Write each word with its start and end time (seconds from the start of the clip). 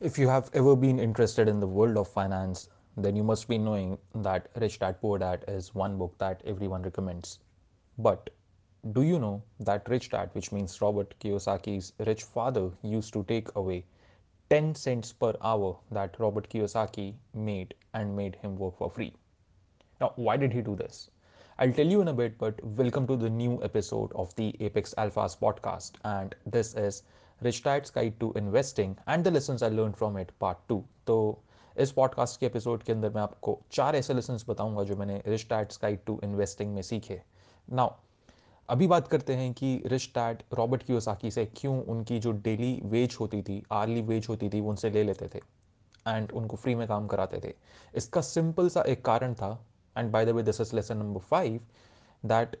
If 0.00 0.18
you 0.18 0.28
have 0.28 0.48
ever 0.54 0.74
been 0.76 0.98
interested 0.98 1.46
in 1.46 1.60
the 1.60 1.66
world 1.66 1.98
of 1.98 2.08
finance, 2.08 2.70
then 2.96 3.14
you 3.16 3.22
must 3.22 3.46
be 3.48 3.58
knowing 3.58 3.98
that 4.14 4.48
Rich 4.56 4.78
Dad 4.78 4.98
Poor 4.98 5.18
Dad 5.18 5.44
is 5.46 5.74
one 5.74 5.98
book 5.98 6.16
that 6.16 6.40
everyone 6.46 6.80
recommends. 6.80 7.38
But 7.98 8.30
do 8.92 9.02
you 9.02 9.18
know 9.18 9.42
that 9.58 9.86
Rich 9.90 10.08
Dad, 10.08 10.30
which 10.32 10.52
means 10.52 10.80
Robert 10.80 11.14
Kiyosaki's 11.20 11.92
rich 11.98 12.22
father, 12.22 12.70
used 12.80 13.12
to 13.12 13.24
take 13.24 13.54
away 13.56 13.84
10 14.48 14.74
cents 14.74 15.12
per 15.12 15.36
hour 15.42 15.76
that 15.90 16.18
Robert 16.18 16.48
Kiyosaki 16.48 17.12
made 17.34 17.74
and 17.92 18.16
made 18.16 18.36
him 18.36 18.56
work 18.56 18.78
for 18.78 18.88
free? 18.88 19.12
Now, 20.00 20.14
why 20.16 20.38
did 20.38 20.54
he 20.54 20.62
do 20.62 20.76
this? 20.76 21.10
I'll 21.58 21.74
tell 21.74 21.86
you 21.86 22.00
in 22.00 22.08
a 22.08 22.14
bit, 22.14 22.38
but 22.38 22.64
welcome 22.64 23.06
to 23.06 23.16
the 23.16 23.28
new 23.28 23.62
episode 23.62 24.12
of 24.14 24.34
the 24.36 24.56
Apex 24.60 24.94
Alphas 24.96 25.38
podcast. 25.38 25.96
And 26.04 26.34
this 26.46 26.74
is 26.74 27.02
Rich 27.42 27.62
Dad's 27.64 27.90
Guide 27.90 28.20
to 28.20 28.32
Investing 28.36 28.96
and 29.06 29.24
the 29.24 29.30
Lessons 29.30 29.62
I 29.62 29.68
Learned 29.68 29.96
from 29.96 30.16
It, 30.16 30.32
Part 30.40 30.58
2. 30.68 30.80
तो 31.06 31.42
इस 31.76 31.92
podcast 31.92 32.40
के 32.40 32.46
episode 32.46 32.82
के 32.82 32.92
अंदर 32.92 33.10
मैं 33.10 33.22
आपको 33.22 33.60
चार 33.72 33.96
ऐसे 33.96 34.14
lessons 34.14 34.44
बताऊँगा 34.48 34.84
जो 34.84 34.96
मैंने 34.96 35.22
rich 35.26 35.44
dad's 35.44 35.78
guide 35.82 36.00
to 36.06 36.20
investing 36.24 36.74
में 36.74 36.82
सीखे 36.82 37.22
नाउ 37.72 37.90
अभी 38.68 38.86
बात 38.86 39.08
करते 39.08 39.34
हैं 39.34 39.52
कि 39.52 39.82
रिच 39.86 40.10
डैड 40.14 40.42
रॉबर्ट 40.54 40.82
कियोसाकी 40.82 41.30
से 41.30 41.46
क्यों 41.46 41.84
उनकी 41.84 42.18
जो 42.18 42.32
डेली 42.32 42.80
वेज 42.84 43.16
होती 43.20 43.42
थी 43.42 43.62
आर्ली 43.72 44.02
वेज 44.02 44.26
होती 44.28 44.48
थी, 44.48 44.60
वो 44.60 44.70
उनसे 44.70 44.90
ले 44.90 45.02
लेते 45.02 45.28
थे 45.28 45.40
एंड 46.08 46.32
उनको 46.32 46.56
फ्री 46.56 46.74
में 46.74 46.88
काम 46.88 47.06
कराते 47.06 47.40
थे 47.44 47.54
इसका 47.94 48.20
सिंपल 48.20 48.68
सा 48.68 48.82
एक 48.82 49.04
कारण 49.04 49.34
था 49.34 49.66
and 49.98 50.12
by 50.12 50.26
the 50.26 50.28
way 50.28 50.42
this 50.42 50.60
is 50.60 50.76
lesson 50.76 50.96
number 50.96 51.20
five 51.20 51.60
that 52.26 52.56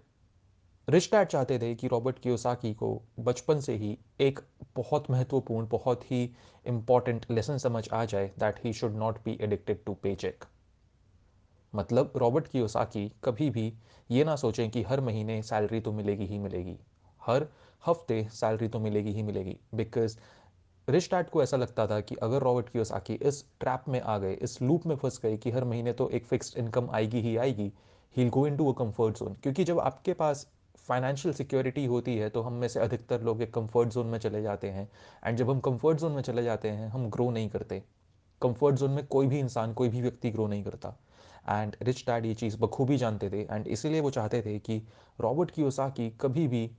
rich 0.90 1.08
dad 1.12 1.28
चाहते 1.28 1.58
थे 1.58 1.74
कि 1.74 1.88
रॉबर्ट 1.88 2.18
कियोसाकी 2.18 2.72
को 2.74 3.02
बचपन 3.20 3.60
से 3.60 3.74
ही 3.76 3.98
एक 4.20 4.40
बहुत 4.76 5.10
महत्वपूर्ण, 5.10 5.66
बहुत 5.66 6.10
ही 6.10 6.22
इंपॉर्टेंट 6.66 7.26
लेसन 7.30 7.58
समझ 7.58 7.88
आ 7.88 8.04
जाए 8.04 8.30
that 8.38 8.54
he 8.64 8.72
should 8.72 8.96
not 8.96 9.18
be 9.24 9.36
addicted 9.40 9.84
to 9.84 9.94
paycheck 10.14 10.44
मतलब 11.74 12.12
रॉबर्ट 12.16 12.48
कियोसाकी 12.48 13.06
कभी 13.24 13.50
भी 13.50 13.72
ये 14.10 14.24
ना 14.24 14.36
सोचें 14.36 14.70
कि 14.70 14.82
हर 14.82 15.00
महीने 15.00 15.42
सैलरी 15.42 15.80
तो 15.80 15.92
मिलेगी 15.92 16.26
ही 16.26 16.38
मिलेगी। 16.38 16.76
हर 17.22 17.46
हफ़्ते 17.86 18.22
सैलरी 18.32 18.68
तो 18.68 18.78
मिलेगी 18.78 19.12
ही 19.12 19.22
मिलेगी। 19.22 19.56
बिकॉज़ 19.74 20.18
रिच 20.88 21.10
डैड 21.10 21.30
को 21.30 21.42
ऐसा 21.42 21.56
लगता 21.56 21.86
था 21.86 22.00
कि 22.00 22.14
अगर 22.14 22.42
रॉबर्ट 22.42 22.68
कियोसाकी 22.68 23.14
इस 23.14 23.44
ट्रैप 23.60 23.84
में 23.88 24.00
आ 24.00 24.18
गए, 24.18 24.32
इस 24.32 24.62
लूप 24.62 24.86
में 24.86 24.96
फंस 24.96 25.20
गए 25.22 25.36
कि 25.36 25.50
हर 25.50 25.64
महीने 25.64 25.92
तो 25.92 26.08
एक 26.08 26.26
फिक्स्ड 26.26 26.58
इनकम 26.58 26.90
आएगी 26.90 27.20
ही 27.20 27.36
आएगी 27.36 27.72
ही 28.16 28.28
go 28.28 28.46
into 28.56 28.72
a 28.72 28.76
comfort 28.78 29.18
zone 29.18 29.34
क्योंकि 29.34 29.64
जब 29.64 29.80
आपके 29.80 30.12
पास 30.12 30.46
फाइनेंशियल 30.88 31.34
सिक्योरिटी 31.34 31.84
होती 31.86 32.16
है 32.16 32.28
तो 32.30 32.42
हम 32.42 32.52
में 32.52 32.66
से 32.68 32.80
अधिकतर 32.80 33.22
लोग 33.22 33.42
एक 33.42 33.52
कंफर्ट 33.54 33.88
जोन 33.88 34.06
में 34.06 34.18
चले 34.18 34.42
जाते 34.42 34.70
हैं। 34.70 34.88
एंड 35.24 35.38
जब 35.38 35.50
हम 35.50 35.60
कंफर्ट 35.60 35.98
जोन 35.98 36.12
में 36.12 36.22
चले 36.22 36.42
जाते 36.42 36.70
हैं, 36.70 36.88
हम 36.88 37.08
ग्रो 37.10 37.30
नहीं 37.30 37.48
करते। 37.50 37.82
कंफर्ट 38.42 38.76
जोन 38.76 38.90
में 38.90 39.06
कोई 39.06 39.26
भी 39.26 39.38
इंसान, 39.38 39.72
कोई 39.74 39.88
भी 39.88 40.02
व्यक्ति 40.02 40.30
ग्रो 40.30 40.46
नहीं 40.46 40.64
करता। 40.64 40.96
एंड 41.50 41.76
रिच 41.82 42.04
डैड 42.06 42.26
ये 42.26 42.34
चीज़ 42.34 42.56
बखूबी 42.58 42.96
जानते 42.96 43.30
थे 43.30 43.40
एंड 43.42 43.66
इसीलिए 43.68 44.00
वो 44.00 44.10
चाहते 44.10 44.42
थे 44.42 44.58
कि 44.58 44.82
रॉबर्ट 45.20 45.50
की 45.50 46.10
कभी 46.20 46.46
भी 46.48 46.70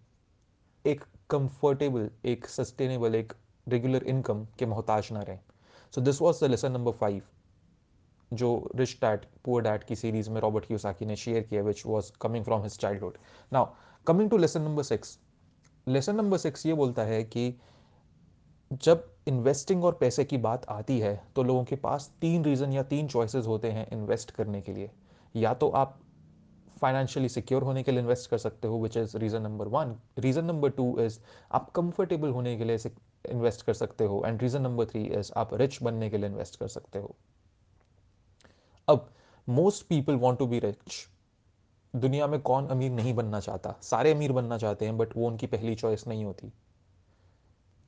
एक 0.85 1.03
कंफर्टेबल 1.29 2.09
एक 2.25 2.47
सस्टेनेबल 2.47 3.15
एक 3.15 3.33
रेगुलर 3.67 4.03
इनकम 4.03 4.45
के 4.59 4.65
मोहताज 4.65 5.09
ना 5.11 5.21
रहें। 5.21 5.39
So 5.93 6.01
this 6.01 6.21
was 6.21 6.43
the 6.45 6.49
lesson 6.49 6.71
number 6.71 6.91
five 6.91 7.21
जो 8.31 8.71
रिच 8.75 8.97
डैड 9.01 9.25
पुअर 9.45 9.63
डैड 9.63 9.83
की 9.83 9.95
सीरीज़ 9.95 10.29
में 10.29 10.41
रॉबर्ट 10.41 10.65
की 10.65 11.05
ने 11.05 11.15
शेयर 11.15 11.43
किया 11.43 11.61
which 11.63 11.85
was 11.85 12.11
coming 12.21 12.45
from 12.45 12.63
his 12.63 12.77
childhood 12.77 13.17
now 13.53 13.65
coming 14.07 14.29
to 14.29 14.37
lesson 14.37 14.61
number 14.61 14.83
six 14.83 15.17
lesson 15.87 16.15
number 16.15 16.37
six 16.37 16.65
ये 16.65 16.73
बोलता 16.73 17.03
है 17.03 17.23
कि 17.23 17.53
जब 18.73 19.07
इन्वेस्टिंग 19.27 19.83
और 19.83 19.93
पैसे 19.93 20.23
की 20.25 20.37
बात 20.37 20.65
आती 20.69 20.99
है 20.99 21.15
तो 21.35 21.43
लोगों 21.43 21.63
के 21.63 21.75
पास 21.75 22.11
तीन 22.21 22.43
रीज़न 22.45 22.73
या 22.73 22.83
तीन 22.83 23.07
चॉइसेस 23.07 23.47
होते 23.47 23.71
हैं 23.71 23.87
इन्वेस्ट 23.91 24.31
करने 24.31 24.61
के 24.61 24.73
लिए। 24.73 24.89
या 25.35 25.53
तो 25.53 25.69
आप 25.69 25.99
फाइनेंशियली 26.81 27.29
सिक्योर 27.29 27.63
होने 27.63 27.83
के 27.83 27.91
लिए 27.91 27.99
इन्वेस्ट 28.01 28.29
कर 28.29 28.37
सकते 28.37 28.67
हो 28.67 28.79
which 28.81 28.97
is 28.97 29.17
reason 29.17 29.41
number 29.41 29.67
one 29.67 29.95
reason 30.19 30.45
number 30.45 30.69
two 30.69 30.97
is 30.99 31.19
आप 31.51 31.69
कंफर्टेबल 31.71 32.29
होने 32.29 32.57
के 32.57 32.63
लिए 32.63 32.91
इन्वेस्ट 33.25 33.65
कर 33.65 33.73
सकते 33.73 34.05
हो 34.05 34.23
and 34.25 34.41
reason 34.41 34.61
number 34.61 34.85
three 34.85 35.03
is 35.09 35.31
आप 35.37 35.53
रिच 35.53 35.81
बनने 35.83 36.09
के 36.09 36.17
लिए 36.17 36.29
इन्वेस्ट 36.29 36.59
कर 36.59 36.67
सकते 36.67 36.99
हो। 36.99 37.15
अब 38.87 39.09
most 39.47 39.87
people 39.87 40.15
want 40.17 40.39
to 40.39 40.47
be 40.47 40.59
rich 40.59 41.07
दुनिया 41.95 42.27
में 42.27 42.41
कौन 42.41 42.67
अमीर 42.67 42.91
नहीं 42.91 43.13
बनना 43.13 43.39
चाहता? 43.39 43.75
सारे 43.81 44.13
अमीर 44.13 44.31
बनना 44.31 44.57
चाहते 44.57 44.85
हैं 44.85 44.97
बट 44.97 45.17
वो 45.17 45.27
उनकी 45.27 45.47
पहली 45.47 45.75
चॉइस 45.75 46.07
नहीं 46.07 46.25
होती। 46.25 46.47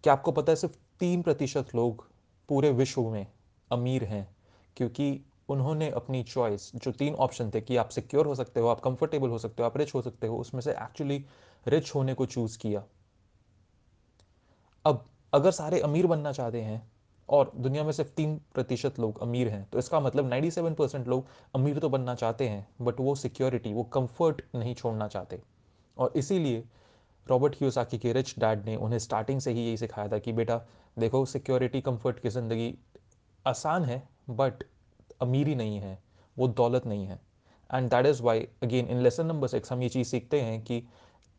क्या 0.04 0.14
आपको 0.14 0.32
पता 0.32 0.52
है, 0.52 0.56
सिर्फ़ 0.56 0.76
तीन 1.00 1.22
प्रतिशत 1.22 1.76
लोग 1.76 2.10
पूरे 2.50 2.72
विश्व 2.72 3.10
में 3.10 3.28
अमीर 3.72 4.04
हैं, 4.04 4.36
क्योंकि 4.78 5.26
उन्होंने 5.50 5.90
अपनी 5.90 6.24
चॉइस 6.24 6.72
जो 6.76 6.92
तीन 6.92 7.16
ऑप्शन 7.16 7.52
थे, 7.56 7.62
कि 7.62 7.78
आप 7.78 7.90
सिक्योर 7.90 8.26
हो 8.26 8.36
सकते 8.36 8.60
हो, 8.60 8.68
आप 8.68 8.80
कंफर्टेबल 8.80 9.30
हो 9.30 9.38
सकते 9.38 9.64
हो, 9.64 9.66
आप 9.66 9.78
रिच 9.78 9.96
हो 9.96 10.02
सकते 10.02 10.28
हो, 10.28 10.38
उसमें 10.38 10.62
से 10.62 10.72
एक्चुअली 10.72 11.26
रिच 11.68 11.96
होने 11.96 12.14
को 12.14 12.26
चूज़ 12.26 12.58
किया। 12.58 12.84
अब 14.86 15.06
अगर 15.34 15.52
सारे 15.52 15.80
अमीर 15.80 16.08
बनना 16.08 16.32
चाहते 16.32 16.62
हैं 16.62 16.93
और 17.30 17.52
दुनिया 17.56 17.84
में 17.84 17.92
सिर्फ़ 17.92 18.10
तीन 18.12 18.36
प्रतिशत 18.54 19.00
लोग 19.00 19.22
अमीर 19.22 19.48
हैं। 19.50 19.64
तो 19.72 19.80
इसका 19.80 20.00
मतलब 20.00 20.30
97 20.30 20.76
परसेंट 20.76 21.08
लोग 21.08 21.28
अमीर 21.56 21.80
तो 21.80 21.90
बनना 21.90 22.16
चाहते 22.16 22.48
हैं 22.50 22.68
बट 22.82 23.00
वो 23.00 23.16
सिक्योरिटी 23.16 23.74
वो 23.74 23.84
कंफर्ट 23.94 24.42
नहीं 24.56 24.76
छोड़ना 24.76 25.08
चाहते। 25.08 25.42
और 25.98 26.14
इसीलिए 26.16 26.64
रॉबर्ट 27.28 27.56
ह्यूसाकी 27.56 27.98
के 27.98 28.14
रिच 28.14 28.34
डैड 28.40 28.66
ने 28.66 28.76
उन्हें 28.76 29.00
स्टार्टिंग 29.00 29.40
से 29.42 29.52
ही 29.52 29.66
यही 29.66 29.78
सिखाया 29.78 30.08
था 30.08 30.18
कि 30.18 30.32
बेटा, 30.34 30.58
देखो 30.98 31.26
सिक्योरिटी 31.26 31.82
कंफर्ट 31.82 32.20
की 32.20 32.30
ज़िंदगी 32.30 32.74
आसान 33.46 33.86
है 33.86 34.02
बट 34.30 34.64
अमीरी 35.22 35.56
नहीं 35.56 35.80
है, 35.80 35.98
वो 36.38 36.48
दौलत 36.50 36.86
नहीं 36.86 37.06
है। 37.06 37.20
And 37.70 37.90
that 37.90 38.06
is 38.06 38.22
why 38.24 38.48
again 38.64 38.88
in 38.88 39.02
lesson 39.02 39.26
number 39.26 39.48
six 39.48 39.72
हम 39.72 39.84
ये 39.84 39.90
चीज़ 39.90 40.08
सीखते 40.08 40.42
हैं 40.42 40.62
कि 40.64 40.82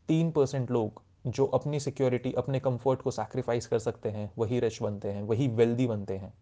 तीन 0.09 0.31
परसेंट 0.31 0.71
लोग 0.71 1.01
जो 1.27 1.45
अपनी 1.45 1.79
सिक्योरिटी 1.79 2.33
अपने 2.33 2.59
कंफर्ट 2.59 3.01
को 3.01 3.11
सैक्रिफाइस 3.11 3.67
कर 3.67 3.79
सकते 3.79 4.09
हैं, 4.09 4.31
वही 4.37 4.59
रिच 4.59 4.81
बनते 4.81 5.11
हैं, 5.11 5.23
वही 5.23 5.47
वेल्दी 5.47 5.87
बनते 5.87 6.17
हैं। 6.17 6.33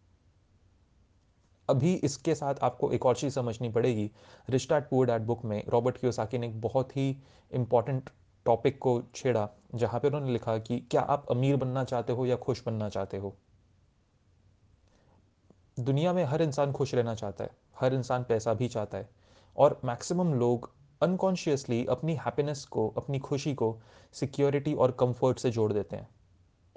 अभी 1.69 1.93
इसके 1.93 2.35
साथ 2.35 2.55
आपको 2.61 2.91
एक 2.91 3.05
और 3.05 3.15
चीज़ 3.15 3.33
समझनी 3.33 3.69
पड़ेगी। 3.69 4.11
Rich 4.49 4.69
dad 4.69 4.83
poor 4.83 5.07
dad 5.07 5.21
book 5.21 5.45
में 5.45 5.63
रॉबर्ट 5.67 5.97
क्योसाकी 5.97 6.37
ने 6.37 6.47
एक 6.47 6.61
बहुत 6.61 6.97
ही 6.97 7.17
इंपॉर्टेंट 7.51 8.09
टॉपिक 8.45 8.79
को 8.79 9.03
छेड़ा, 9.15 9.49
जहाँ 9.75 9.99
पर 9.99 10.07
उन्होंने 10.07 10.31
लिखा 10.31 10.57
कि 10.57 10.79
क्या 10.79 11.01
आप 11.01 11.25
अमीर 11.31 11.55
बनना 11.55 11.83
चाहते 11.83 12.13
हो 12.13 12.25
या 12.25 12.35
खुश 12.35 12.65
बनना 12.65 12.89
चाहते 12.89 13.17
हो? 13.17 13.37
दुनिया 15.79 16.13
में 16.13 16.23
हर 16.23 16.41
इंसान 16.41 16.71
खुश 16.71 16.95
रहना 16.95 17.15
चाहता 17.15 17.43
है, 17.43 17.49
हर 17.79 17.93
इंसान 17.93 18.23
पैसा 18.23 18.53
भी 18.53 18.67
चाहता 18.67 18.97
है, 18.97 19.09
और 19.57 19.81
मैक्सिमम 19.85 20.33
लोग 20.33 20.73
अनकॉन्शियसली 21.03 21.85
अपनी 21.85 22.15
हैप्पीनेस 22.15 22.65
को, 22.65 22.93
अपनी 22.97 23.19
खुशी 23.19 23.53
को 23.53 23.79
सिक्योरिटी 24.13 24.73
और 24.73 24.91
कंफर्ट 24.91 25.39
से 25.39 25.51
जोड़ 25.51 25.73
देते 25.73 25.95
हैं। 25.95 26.07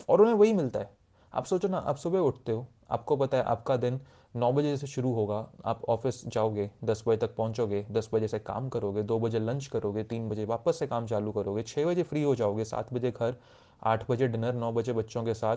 और 0.08 0.20
उन्हें 0.20 0.34
वही 0.34 0.52
मिलता 0.52 0.80
है। 0.80 0.90
आप 1.34 1.44
सोचो 1.44 1.68
ना, 1.68 1.78
आप 1.78 1.96
सुबह 1.96 2.18
उठते 2.18 2.52
हो, 2.52 2.66
आपको 2.90 3.16
पता 3.16 3.36
है 3.36 3.42
आपका 3.42 3.76
दिन 3.76 4.00
नौ 4.36 4.52
बजे 4.52 4.76
से 4.76 4.86
शुरू 4.86 5.12
होगा। 5.12 5.50
आप 5.64 5.84
ऑफ़िस 5.84 6.26
जाओगे, 6.26 6.70
दस 6.84 7.04
बजे 7.08 7.16
तक 7.16 7.36
पहुंचोगे, 7.36 7.86
दस 7.90 8.10
बजे 8.14 8.28
से 8.28 8.38
काम 8.38 8.68
करोगे, 8.68 9.02
दो 9.02 9.20
बजे 9.20 9.38
लंच 9.38 9.66
करोगे, 9.66 10.04
तीन 10.04 10.28
बजे 10.28 10.44
वापस 10.44 10.78
से 10.78 10.86
काम 10.86 11.06
चालू 11.06 11.32
करोगे 11.32 11.62
छः 11.62 11.86
बजे 11.86 12.02
फ्री 12.02 12.22
हो 12.22 12.34
जाओगे, 12.34 12.64
सात 12.64 12.92
बजे 12.92 13.10
घर, 13.10 13.36
आठ 13.82 14.10
बजे 14.10 14.28
डिनर 14.28 14.52
नौ 14.52 14.72
बजे 14.72 14.92
बच्चों 14.92 15.24
के 15.24 15.34
साथ 15.34 15.56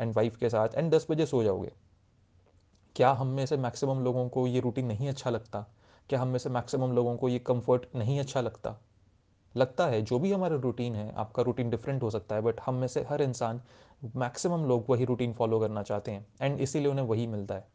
एंड 0.00 0.14
वाइफ 0.14 0.36
के 0.36 0.50
साथ 0.50 0.68
एंड 0.74 0.94
दस 0.94 1.06
बजे 1.10 1.26
सो 1.26 1.42
जाओगे। 1.42 1.72
क्या 2.96 3.12
हम 3.12 3.26
में 3.26 3.46
से 3.46 3.56
मैक्सिमम 3.56 4.00
लोगों 4.00 4.28
को 4.28 4.46
ये 4.46 4.60
रूटीन 4.60 4.86
नहीं 4.86 5.08
अच्छा 5.08 5.30
लगता? 5.30 5.66
क्या 6.10 6.20
हम 6.20 6.28
में 6.28 6.38
से 6.38 6.50
मैक्सिमम 6.50 6.92
लोगों 6.92 7.16
को 7.16 7.28
ये 7.28 7.38
कंफर्ट 7.38 7.84
नहीं 7.96 8.18
अच्छा 8.20 8.40
लगता। 8.40 8.76
लगता 9.54 9.86
है, 9.86 10.00
जो 10.02 10.18
भी 10.18 10.32
हमारा 10.32 10.56
रूटीन 10.56 10.94
है, 10.94 11.12
आपका 11.14 11.42
रूटीन 11.42 11.70
डिफरेंट 11.70 12.02
हो 12.02 12.10
सकता 12.10 12.34
है 12.34 12.42
बट 12.42 12.60
हम 12.60 12.74
में 12.74 12.86
से 12.88 13.04
हर 13.10 13.22
इंसान 13.22 13.60
मैक्सिमम 14.16 14.64
लोग 14.64 14.84
वही 14.88 15.04
रूटीन 15.04 15.32
फॉलो 15.32 15.60
करना 15.60 15.82
चाहते 15.82 16.10
हैं 16.10 16.26
एंड 16.42 16.60
इसीलिए 16.60 16.88
उन्हें 16.88 17.06
वही 17.06 17.26
मिलता 17.26 17.54
है। 17.54 17.66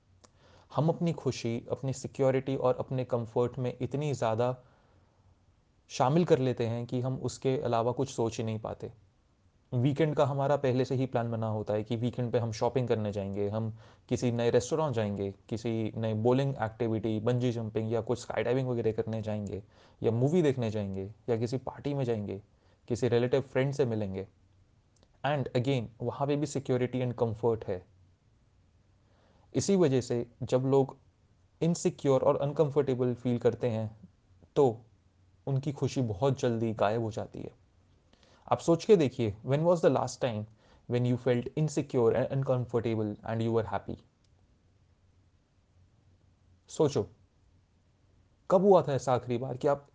हम 0.71 0.89
अपनी 0.89 1.13
खुशी, 1.13 1.65
अपनी 1.71 1.93
सिक्योरिटी 1.93 2.55
और 2.55 2.75
अपने 2.79 3.05
कंफर्ट 3.05 3.57
में 3.59 3.73
इतनी 3.81 4.13
ज़्यादा 4.13 4.55
शामिल 5.91 6.25
कर 6.25 6.39
लेते 6.39 6.67
हैं 6.67 6.85
कि 6.85 7.01
हम 7.01 7.17
उसके 7.23 7.57
अलावा 7.57 7.91
कुछ 7.91 8.09
सोच 8.09 8.37
ही 8.37 8.43
नहीं 8.43 8.59
पाते। 8.59 8.91
वीकेंड 9.71 10.13
का 10.15 10.25
हमारा 10.25 10.55
पहले 10.55 10.85
से 10.85 10.95
ही 10.95 11.05
प्लान 11.05 11.31
बना 11.31 11.47
होता 11.47 11.73
है 11.73 11.83
कि 11.83 11.95
वीकेंड 11.95 12.31
पे 12.31 12.39
हम 12.39 12.51
शॉपिंग 12.51 12.87
करने 12.87 13.11
जाएँगे, 13.11 13.47
हम 13.49 13.71
किसी 14.09 14.31
नए 14.31 14.49
रेस्टोरेंट 14.49 14.95
जाएँगे, 14.95 15.33
किसी 15.49 15.91
नए 15.97 16.13
बोलिंग 16.13 16.53
एक्टिविटी 16.63 17.19
बंजी 17.19 17.51
जंपिंग 17.51 17.91
या 17.93 18.01
कुछ 18.01 18.19
स्काई 18.19 18.43
डाइविंग 18.43 18.67
वगैरह 18.67 18.91
करने 18.91 19.21
जाएँगे, 19.21 19.61
या 20.01 20.11
मूवी 20.11 20.41
देखने 20.41 20.69
जाएँगे, 20.71 21.09
या 21.29 21.37
किसी 21.37 21.57
पार्टी 21.57 21.93
में 21.93 22.03
जाएँगे, 22.05 22.41
किसी 22.87 23.07
रिलेटिव 23.07 23.41
फ्रेंड 23.41 23.73
से 23.73 23.85
मिलेंगे। 23.85 24.27
एंड 25.23 25.49
अगेन 25.55 25.89
वहाँ 26.01 26.27
पे 26.27 26.35
भी 26.35 26.45
सिक्योरिटी 26.45 26.99
एंड 26.99 27.13
कंफर्ट 27.13 27.65
है। 27.65 27.81
इसी 29.55 29.75
वजह 29.75 30.01
से 30.01 30.25
जब 30.43 30.65
लोग 30.65 30.97
इनसिक्योर 31.61 32.21
और 32.21 32.37
अनकंफर्टेबल 32.37 33.13
फील 33.13 33.37
करते 33.37 33.67
हैं 33.67 33.89
तो 34.55 34.65
उनकी 35.47 35.71
खुशी 35.71 36.01
बहुत 36.03 36.39
जल्दी 36.39 36.73
गायब 36.73 37.01
हो 37.01 37.11
जाती 37.11 37.39
है। 37.39 37.64
आप 38.47 38.59
सोच 38.59 38.85
के 38.85 38.95
देखिए 38.97 39.35
when 39.45 39.61
was 39.61 39.81
the 39.81 39.91
last 39.91 40.21
time 40.21 40.45
when 40.89 41.05
you 41.05 41.17
felt 41.17 41.49
insecure 41.57 42.15
and 42.15 42.27
uncomfortable 42.27 43.15
and 43.27 43.41
you 43.41 43.57
are 43.59 43.65
happy 43.65 43.97
सोचो। 46.69 47.07
कब 48.49 48.61
हुआ 48.61 48.81
था 48.81 48.93
ऐसा 48.93 49.13
आखिरी 49.13 49.37
बार 49.37 49.57
कि 49.57 49.67
आप 49.67 49.87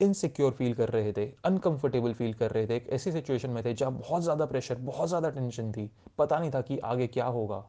इनसिक्योर 0.00 0.52
फील 0.52 0.74
कर 0.74 0.88
रहे 0.88 1.12
थे 1.12 1.26
अनकंफर्टेबल 1.44 2.14
फील 2.14 2.32
कर 2.34 2.50
रहे 2.50 2.66
थे? 2.66 2.76
एक 2.76 2.88
ऐसी 2.88 3.12
सिचुएशन 3.12 3.50
में 3.50 3.64
थे 3.64 3.74
जहाँ 3.74 3.92
बहुत 3.92 4.22
ज़्यादा 4.22 4.46
प्रेशर 4.46 4.78
बहुत 4.82 5.08
ज़्यादा 5.08 5.30
टेंशन 5.30 5.72
थी। 5.72 5.90
पता 6.18 6.38
नहीं 6.38 6.50
था 6.50 6.60
कि 6.60 6.78
आगे 6.84 7.06
क्या 7.06 7.26
होगा। 7.26 7.64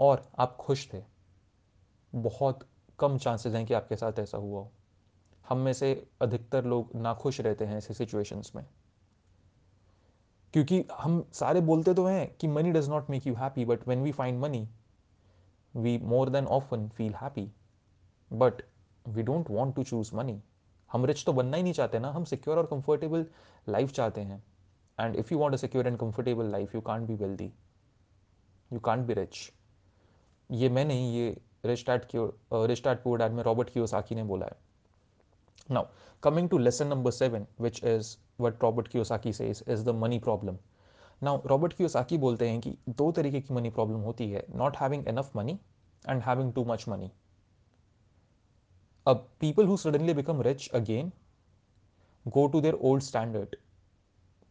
और 0.00 0.28
आप 0.38 0.56
खुश 0.56 0.88
थे। 0.92 1.02
बहुत 2.12 2.68
कम 2.98 3.18
चांसेस 3.18 3.54
हैं 3.54 3.64
कि 3.66 3.74
आपके 3.74 3.96
साथ 3.96 4.18
ऐसा 4.18 4.38
हुआ 4.38 4.60
हो। 4.60 4.72
हम 5.52 5.58
में 5.58 5.72
से 5.72 5.92
अधिकतर 6.22 6.64
लोग 6.64 6.90
नाखुश 6.96 7.40
रहते 7.40 7.64
हैं 7.64 7.76
ऐसे 7.76 7.94
सिचुएशंस 7.94 8.52
में। 8.56 8.64
क्योंकि 10.54 10.84
हम 10.92 11.24
सारे 11.32 11.60
बोलते 11.60 11.94
तो 11.94 12.06
हैं 12.06 12.34
कि 12.36 12.48
money 12.48 12.70
does 12.72 12.88
not 12.88 13.10
make 13.10 13.26
you 13.26 13.34
happy 13.34 13.64
but 13.64 13.86
when 13.88 14.02
we 14.02 14.12
find 14.12 14.40
money 14.40 14.68
we 15.74 15.96
more 16.04 16.30
than 16.30 16.46
often 16.46 16.88
feel 16.88 17.14
happy 17.14 17.46
but 18.30 18.62
we 19.06 19.22
don't 19.22 19.50
want 19.50 19.74
to 19.76 19.82
choose 19.84 20.14
money 20.16 20.40
हम 20.90 21.04
रिच 21.06 21.24
तो 21.26 21.32
बनना 21.32 21.56
ही 21.56 21.62
नहीं 21.62 21.72
चाहते 21.72 21.98
ना, 21.98 22.10
हम 22.10 22.24
सिक्योर 22.24 22.58
और 22.58 22.66
कंफर्टेबल 22.66 23.26
लाइफ 23.66 23.92
चाहते 23.92 24.20
हैं। 24.20 24.42
And 24.98 25.16
if 25.16 25.32
you 25.32 25.38
want 25.38 25.54
a 25.54 25.58
secure 25.58 25.86
and 25.86 25.98
comfortable 25.98 26.50
life 26.52 26.74
you 26.74 26.80
can't 26.80 27.06
be 27.08 27.14
wealthy 27.16 27.52
you 28.70 28.78
can't 28.80 29.06
be 29.06 29.14
rich 29.14 29.50
ये 30.50 30.68
मैं 30.68 30.84
नहीं 30.84 31.14
ये 31.14 31.30
dad 31.66 32.06
rich 32.66 32.84
dad 32.84 33.02
poor 33.02 33.18
dad 33.18 33.32
में 33.32 33.42
रॉबर्ट 33.42 33.70
कियोसाकी 33.70 34.14
ने 34.14 34.22
बोला 34.24 34.46
है। 34.46 34.71
Now 35.70 35.86
coming 36.22 36.48
to 36.48 36.58
lesson 36.58 36.86
number 36.86 37.10
seven 37.10 37.46
which 37.60 37.84
is 37.84 38.16
what 38.40 38.62
Robert 38.62 38.88
Kiyosaki 38.88 39.32
says 39.32 39.48
is 39.48 39.84
the 39.84 39.94
money 39.94 40.18
problem 40.18 40.58
now 41.22 41.40
Robert 41.46 41.72
Kiyosaki 41.72 42.18
बोलते 42.18 42.48
हैं 42.48 42.60
कि 42.60 42.76
दो 42.88 43.10
तरीके 43.12 43.40
की 43.40 43.54
मनी 43.54 43.70
प्रॉब्लम 43.70 44.00
होती 44.00 44.30
है 44.30 44.44
not 44.56 44.76
having 44.76 45.08
enough 45.08 45.36
money 45.36 45.58
and 46.04 46.22
having 46.22 46.52
too 46.52 46.64
much 46.64 46.88
money 46.88 47.10
अब 49.06 49.28
people 49.40 49.66
who 49.66 49.76
suddenly 49.76 50.14
become 50.14 50.42
rich 50.42 50.68
again 50.74 51.12
go 52.26 52.46
to 52.46 52.60
their 52.60 52.74
old 52.74 53.02
standard 53.02 53.56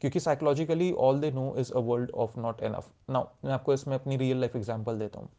क्योंकि 0.02 0.20
psychologically 0.20 0.92
all 1.00 1.20
they 1.20 1.32
know 1.32 1.54
is 1.58 1.72
a 1.74 1.80
world 1.80 2.12
of 2.12 2.40
not 2.40 2.62
enough 2.64 2.90
now 3.10 3.28
मैं 3.46 3.52
आपको 3.54 3.74
इसमें 3.74 3.96
अपनी 3.96 4.18
real 4.18 4.40
life 4.40 4.56
example 4.56 5.00
देता 5.00 5.20
हूँ. 5.20 5.30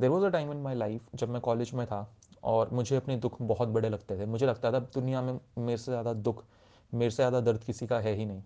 There 0.00 0.10
was 0.10 0.24
a 0.24 0.28
time 0.28 0.52
in 0.52 0.58
my 0.62 0.74
life 0.74 1.14
जब 1.14 1.28
मैं 1.28 1.40
college 1.40 1.72
में 1.74 1.86
था 1.86 2.02
और 2.42 2.70
मुझे 2.72 2.96
अपने 2.96 3.16
दुख 3.16 3.40
बहुत 3.42 3.68
बड़े 3.68 3.88
लगते 3.88 4.18
थे। 4.18 4.26
मुझे 4.26 4.46
लगता 4.46 4.72
था, 4.72 4.78
दुनिया 4.80 5.22
में 5.22 5.38
मेरे 5.58 5.76
से 5.76 5.90
ज़्यादा 5.92 6.12
दुख, 6.14 6.44
मेरे 6.92 7.10
से 7.10 7.16
ज़्यादा 7.16 7.40
दर्द 7.40 7.64
किसी 7.64 7.86
का 7.86 7.98
है 8.00 8.14
ही 8.14 8.26
नहीं। 8.26 8.42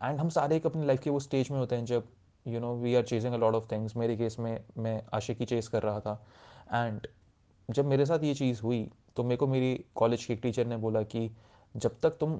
एंड 0.00 0.18
हम 0.20 0.28
सारे 0.30 0.56
एक 0.56 0.66
अपनी 0.66 0.86
लाइफ 0.86 1.02
के 1.02 1.10
वो 1.10 1.20
स्टेज 1.20 1.50
में 1.50 1.58
होते 1.58 1.76
हैं 1.76 1.84
जब 1.84 2.08
you 2.46 2.60
know 2.60 2.74
we 2.76 2.94
are 2.94 3.02
chasing 3.04 3.34
a 3.34 3.36
lot 3.36 3.54
of 3.54 3.66
things 3.72 3.96
मेरे 3.96 4.16
केस 4.16 4.38
में, 4.38 4.64
मैं 4.78 5.02
आशिकी 5.14 5.44
चेस 5.44 5.68
कर 5.68 5.82
रहा 5.82 6.00
था। 6.00 6.22
एंड 6.74 7.06
जब 7.68 7.86
मेरे 7.86 8.06
साथ 8.06 8.24
ये 8.24 8.34
चीज़ 8.34 8.62
हुई 8.62 8.88
तो 9.16 9.24
मेरे 9.24 9.36
को 9.36 9.46
मेरी 9.46 9.74
कॉलेज 9.94 10.24
की 10.24 10.32
एक 10.32 10.40
टीचर 10.42 10.66
ने 10.66 10.76
बोला 10.76 11.02
कि, 11.04 11.30
जब 11.74 12.00
तक 12.02 12.16
तुम 12.20 12.38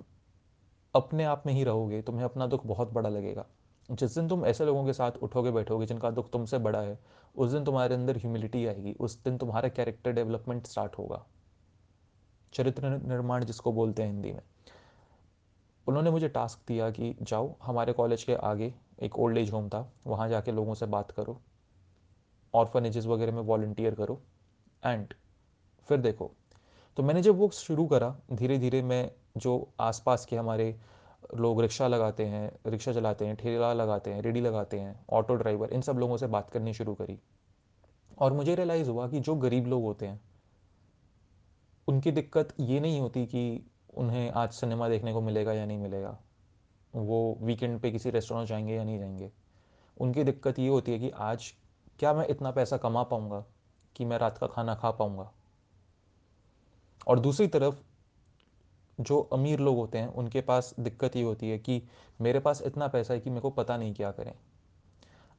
अपने 0.94 1.24
आप 1.24 1.42
में 1.46 1.52
ही 1.52 1.64
रहोगे, 1.64 2.00
तुम्हें 2.02 2.24
अपना 2.24 2.46
दुख 2.46 2.66
बहुत 2.66 2.92
बड़ा 2.92 3.08
लगेगा। 3.08 3.46
जिस 3.90 4.14
दिन 4.14 4.28
तुम 4.28 4.46
ऐसे 4.46 4.64
लोगों 4.64 4.84
के 4.84 4.92
साथ 4.92 5.12
उठोगे, 5.12 5.50
बैठोगे 5.50 5.86
जिनका 5.86 6.10
दुख 6.10 6.30
तुमसे 6.30 6.58
बड़ा 6.58 6.80
है, 6.80 6.98
उस 7.36 7.50
दिन 7.50 7.64
तुम्हारे 7.64 7.94
अंदर 7.94 8.16
ह्यूमिलिटी 8.16 8.66
आएगी, 8.66 8.92
उस 8.92 9.22
दिन 9.24 9.38
तुम्हारा 9.38 9.68
कैरेक्टर 9.68 10.12
डेवलपमेंट 10.12 10.66
स्टार्ट 10.66 10.98
होगा। 10.98 11.24
चरित्र 12.52 12.88
निर्माण 12.88 13.44
जिसको 13.44 13.72
बोलते 13.72 14.02
हैं 14.02 14.12
हिंदी 14.12 14.32
में। 14.32 14.40
उन्होंने 15.86 16.10
मुझे 16.10 16.28
टास्क 16.28 16.58
दिया 16.68 16.90
कि 16.90 17.16
जाओ, 17.22 17.54
हमारे 17.62 17.92
कॉलेज 17.92 18.24
के 18.24 18.34
आगे 18.34 18.74
एक 19.02 19.18
ओल्ड 19.18 19.38
एज 19.38 19.52
होम 19.52 19.68
था, 19.68 19.92
वहाँ 20.06 20.28
जाके 20.28 20.52
लोगों 20.52 20.74
से 20.74 20.86
बात 20.86 21.10
करो 21.10 21.40
ऑर्फनेजेस 22.54 23.06
वगैरह 23.06 23.32
में 23.32 23.42
वॉल्टियर 23.42 23.94
करो 23.94 24.20
एंड 24.86 25.14
फिर 25.88 25.98
देखो। 25.98 26.30
तो 26.96 27.02
मैंने 27.02 27.22
जब 27.22 27.36
वो 27.36 27.48
शुरू 27.48 27.86
करा 27.86 28.16
धीरे 28.32 28.58
धीरे 28.58 28.82
मैं 28.82 29.10
जो 29.36 29.72
आसपास 29.80 30.26
के 30.26 30.36
हमारे 30.36 30.80
लोग 31.34 31.60
रिक्शा 31.60 31.88
लगाते 31.88 32.26
हैं, 32.26 32.58
रिक्शा 32.66 32.92
चलाते 32.92 33.26
हैं, 33.26 33.36
ठेला 33.36 33.72
लगाते 33.72 34.12
हैं, 34.12 34.22
रेडी 34.22 34.40
लगाते 34.40 34.80
हैं, 34.80 35.06
ऑटो 35.10 35.34
ड्राइवर, 35.34 35.68
इन 35.68 35.80
सब 35.80 35.98
लोगों 35.98 36.16
से 36.16 36.26
बात 36.26 36.50
करनी 36.50 36.74
शुरू 36.74 36.94
करी। 36.94 37.20
और 38.18 38.32
मुझे 38.32 38.54
रियलाइज़ 38.54 38.90
हुआ 38.90 39.08
कि 39.08 39.20
जो 39.20 39.34
गरीब 39.34 39.66
लोग 39.66 39.82
होते 39.82 40.06
हैं, 40.06 40.20
उनकी 41.88 42.10
दिक्कत 42.10 42.54
ये 42.60 42.80
नहीं 42.80 43.00
होती 43.00 43.26
कि 43.26 43.70
उन्हें 43.94 44.30
आज 44.30 44.52
सिनेमा 44.52 44.88
देखने 44.88 45.12
को 45.12 45.20
मिलेगा 45.20 45.52
या 45.52 45.66
नहीं 45.66 45.78
मिलेगा। 45.78 46.18
वो 46.94 47.38
वीकेंड 47.40 47.80
पे 47.80 47.90
किसी 47.90 48.10
रेस्टोरेंट 48.10 48.48
जाएँगे 48.48 48.74
या 48.74 48.84
नहीं 48.84 48.98
जाएँगे। 48.98 49.32
उनकी 50.00 50.24
दिक्कत 50.24 50.58
ये 50.58 50.68
होती 50.68 50.92
है 50.92 50.98
कि 50.98 51.10
आज 51.10 51.54
क्या 51.98 52.14
मैं 52.14 52.26
इतना 52.28 52.50
पैसा 52.50 52.76
कमा 52.76 53.02
पाऊँगा 53.02 53.44
कि 53.96 54.04
मैं 54.04 54.18
रात 54.18 54.38
का 54.38 54.46
खाना 54.46 54.74
खा 54.74 54.90
पाऊँगा? 54.90 55.32
और 57.06 57.20
दूसरी 57.20 57.46
तरफ़ 57.46 57.74
जो 58.98 59.20
अमीर 59.32 59.60
लोग 59.60 59.76
होते 59.76 59.98
हैं, 59.98 60.08
उनके 60.08 60.40
पास 60.40 60.74
दिक्कत 60.80 61.16
ये 61.16 61.22
होती 61.22 61.50
है 61.50 61.58
कि 61.58 61.82
मेरे 62.20 62.40
पास 62.40 62.62
इतना 62.62 62.88
पैसा 62.88 63.14
है 63.14 63.20
कि 63.20 63.30
मेरे 63.30 63.40
को 63.40 63.50
पता 63.50 63.76
नहीं 63.76 63.94
क्या 63.94 64.10
करें। 64.10 64.32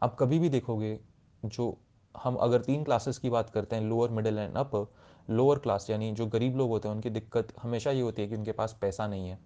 आप 0.02 0.16
कभी 0.20 0.40
भी 0.40 0.50
देखोगे, 0.50 1.00
जो 1.46 1.78
हम 2.16 2.36
अगर 2.36 2.62
तीन 2.62 2.84
क्लासेस 2.84 3.18
की 3.18 3.30
बात 3.30 3.50
करते 3.50 3.76
हैं 3.76 3.84
lower 3.84 4.10
middle 4.10 4.40
and 4.40 4.58
upper 4.58 4.86
lower 5.30 5.60
class 5.60 5.90
यानी 5.90 6.12
जो 6.12 6.26
गरीब 6.28 6.58
लोग 6.58 6.70
होते 6.70 6.88
हैं, 6.88 6.96
उनकी 6.96 7.10
दिक्कत 7.10 7.54
हमेशा 7.62 7.92
ये 7.92 8.02
होती 8.02 8.22
है 8.22 8.28
कि 8.28 8.36
उनके 8.36 8.52
पास 8.52 8.78
पैसा 8.82 9.08
नहीं 9.08 9.30
है। 9.30 9.40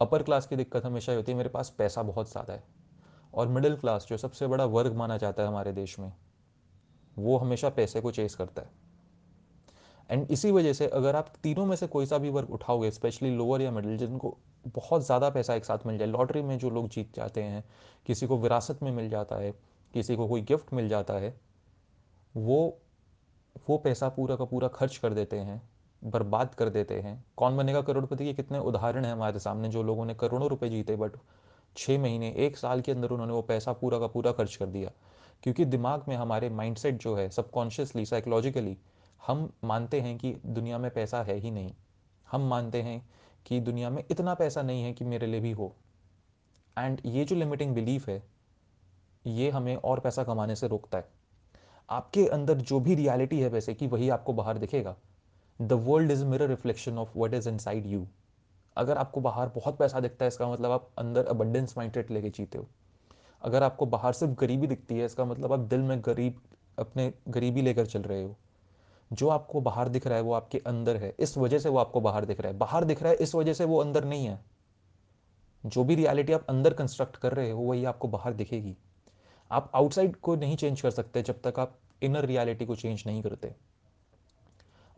अपर 0.00 0.22
क्लास 0.22 0.46
की 0.46 0.56
दिक्कत 0.56 0.84
हमेशा 0.84 1.12
ये 1.12 1.16
होती 1.16 1.32
है, 1.32 1.38
मेरे 1.38 1.48
पास 1.48 1.74
पैसा 1.78 2.02
बहुत 2.02 2.30
ज़्यादा 2.30 2.52
है। 2.52 2.62
और 3.34 3.48
मिडिल 3.48 3.76
क्लास 3.76 4.06
जो 4.08 4.16
सबसे 4.16 4.46
बड़ा 4.46 4.64
वर्ग 4.64 4.94
माना 4.94 5.16
जाता 5.16 5.42
है 5.42 5.48
हमारे 5.48 5.72
देश 5.72 5.98
में, 5.98 6.12
वो 7.16 7.36
हमेशा 7.36 7.68
पैसे 7.68 8.00
को 8.00 8.10
चेस 8.10 8.34
करता 8.34 8.62
है। 8.62 8.83
एंड 10.10 10.30
इसी 10.30 10.50
वजह 10.50 10.72
से 10.72 10.86
अगर 10.88 11.16
आप 11.16 11.32
तीनों 11.42 11.66
में 11.66 11.76
से 11.76 11.86
कोई 11.86 12.06
सा 12.06 12.18
भी 12.18 12.30
वर्ग 12.30 12.50
उठाओगे 12.50 12.90
स्पेशली 12.90 13.30
लोअर 13.36 13.62
या 13.62 13.70
मिडिल 13.70 13.96
जिनको 13.98 14.36
बहुत 14.66 15.04
ज़्यादा 15.06 15.30
पैसा 15.30 15.54
एक 15.54 15.64
साथ 15.64 15.78
मिल 15.86 15.98
जाए 15.98 16.08
लॉटरी 16.08 16.42
में 16.42 16.58
जो 16.58 16.70
लोग 16.70 16.88
जीत 16.88 17.14
जाते 17.16 17.42
हैं, 17.42 17.64
किसी 18.06 18.26
को 18.26 18.38
विरासत 18.38 18.82
में 18.82 18.92
मिल 18.92 19.08
जाता 19.08 19.36
है, 19.36 19.52
किसी 19.94 20.16
को 20.16 20.28
कोई 20.28 20.42
गिफ्ट 20.42 20.72
मिल 20.74 20.88
जाता 20.88 21.14
है, 21.14 21.40
वो 22.34 22.78
वो 23.68 23.78
पैसा 23.78 24.08
पूरा 24.08 24.36
का 24.36 24.44
पूरा 24.44 24.68
खर्च 24.68 24.96
कर 24.96 25.14
देते 25.14 25.38
हैं, 25.38 25.62
बर्बाद 26.04 26.54
कर 26.54 26.68
देते 26.68 26.94
हैं। 26.94 27.24
कौन 27.36 27.56
बनेगा 27.56 27.82
करोड़पति? 27.82 28.24
के 28.24 28.32
कितने 28.34 28.58
उदाहरण 28.58 29.04
हैं 29.04 29.12
हमारे 29.12 29.38
सामने 29.38 29.68
जो 29.68 29.82
लोगों 29.82 30.04
ने 30.04 30.14
करोड़ों 30.14 30.48
रुपए 30.48 30.68
जीते 30.68 30.96
बट 30.96 31.12
छः 31.76 31.98
महीने, 31.98 32.30
एक 32.36 32.56
साल 32.56 32.80
के 32.80 32.92
अंदर 32.92 33.08
उन्होंने 33.08 33.32
वो 33.32 33.42
पैसा 33.42 33.72
पूरा 33.72 33.98
का 33.98 34.06
पूरा 34.06 34.32
खर्च 34.32 34.56
कर 34.56 34.66
दिया। 34.66 34.90
क्योंकि 35.42 35.64
दिमाग 35.64 36.04
में 36.08 36.16
हमारे 36.16 36.50
माइंडसेट 36.50 37.02
जो 37.02 37.14
है 37.14 37.28
सबकॉन्शियसली 37.30 38.06
साइकोलॉजिकली 38.06 38.76
हम 39.26 39.52
मानते 39.64 40.00
हैं 40.00 40.18
कि 40.18 40.36
दुनिया 40.46 40.78
में 40.78 40.90
पैसा 40.90 41.22
है 41.22 41.34
ही 41.34 41.50
नहीं। 41.50 41.72
हम 42.30 42.40
मानते 42.40 42.82
हैं 42.82 43.10
कि 43.46 43.60
दुनिया 43.60 43.90
में 43.90 44.04
इतना 44.10 44.34
पैसा 44.34 44.62
नहीं 44.62 44.82
है 44.82 44.92
कि 44.92 45.04
मेरे 45.04 45.26
लिए 45.26 45.40
भी 45.40 45.52
हो। 45.52 45.74
एंड 46.78 47.00
ये 47.06 47.24
जो 47.24 47.36
लिमिटिंग 47.36 47.74
बिलीफ 47.74 48.08
है, 48.08 48.22
ये 49.26 49.50
हमें 49.50 49.76
और 49.76 50.00
पैसा 50.00 50.24
कमाने 50.24 50.56
से 50.56 50.68
रोकता 50.68 50.98
है। 50.98 51.08
आपके 51.90 52.26
अंदर 52.26 52.54
जो 52.54 52.80
भी 52.80 52.94
रियलिटी 52.94 53.40
है 53.40 53.48
वैसे 53.48 53.74
कि 53.74 53.86
वही 53.86 54.08
आपको 54.08 54.32
बाहर 54.32 54.58
दिखेगा। 54.58 54.96
The 55.62 55.72
world 55.72 56.10
is 56.10 56.24
mirror 56.24 56.48
reflection 56.48 56.98
of 56.98 57.18
what 57.18 57.34
is 57.34 57.48
inside 57.58 57.86
you 57.86 58.06
अगर 58.76 58.98
आपको 58.98 59.20
बाहर 59.20 59.48
बहुत 59.48 59.78
पैसा 59.78 60.00
दिखता 60.00 60.24
है, 60.24 60.28
इसका 60.28 60.52
मतलब 60.52 60.70
आप 60.70 60.90
अंदर 60.98 61.26
अबंडेंस 61.26 61.78
माइंडेड 61.78 62.10
लेके 62.10 62.30
जीते 62.30 62.58
हो। 62.58 62.66
अगर 63.42 63.62
आपको 63.62 63.86
बाहर 63.86 64.12
सिर्फ़ 64.12 64.34
गरीबी 64.34 64.66
दिखती 64.66 64.98
है, 64.98 65.06
इसका 65.06 65.24
मतलब 65.24 65.52
आप 65.52 65.58
दिल 65.58 65.80
में 65.80 66.02
गरीब, 66.04 66.40
अपने 66.78 67.12
गरीबी 67.28 67.62
लेकर 67.62 67.86
चल 67.86 68.02
रहे 68.02 68.22
हो। 68.22 68.36
जो 69.12 69.28
आपको 69.28 69.60
बाहर 69.60 69.88
दिख 69.88 70.06
रहा 70.06 70.16
है 70.16 70.22
वो 70.22 70.32
आपके 70.32 70.58
अंदर 70.58 70.96
है। 70.96 71.14
इस 71.20 71.38
वजह 71.38 71.58
से 71.58 71.68
वो 71.68 71.78
आपको 71.78 72.00
बाहर 72.00 72.24
दिख 72.24 72.40
रहा 72.40 72.52
है। 72.52 72.58
बाहर 72.58 72.84
दिख 72.84 73.02
रहा 73.02 73.12
है, 73.12 73.18
इस 73.18 73.34
वजह 73.34 73.52
से 73.52 73.64
वो 73.64 73.78
अंदर 73.78 74.04
नहीं 74.04 74.26
है। 74.26 74.40
जो 75.66 75.84
भी 75.84 75.94
रियलिटी 75.94 76.32
आप 76.32 76.46
अंदर 76.48 76.74
कंस्ट्रक्ट 76.74 77.16
कर 77.16 77.32
रहे 77.32 77.50
हो, 77.50 77.62
वही 77.62 77.84
आपको 77.84 78.08
बाहर 78.08 78.32
दिखेगी। 78.32 78.76
आप 79.50 79.70
आउटसाइड 79.74 80.16
को 80.16 80.36
नहीं 80.36 80.56
चेंज 80.56 80.80
कर 80.80 80.90
सकते 80.90 81.22
जब 81.22 81.40
तक 81.42 81.58
आप 81.58 81.78
इनर 82.02 82.24
रियलिटी 82.24 82.66
को 82.66 82.76
चेंज 82.76 83.02
नहीं 83.06 83.22
करते। 83.22 83.54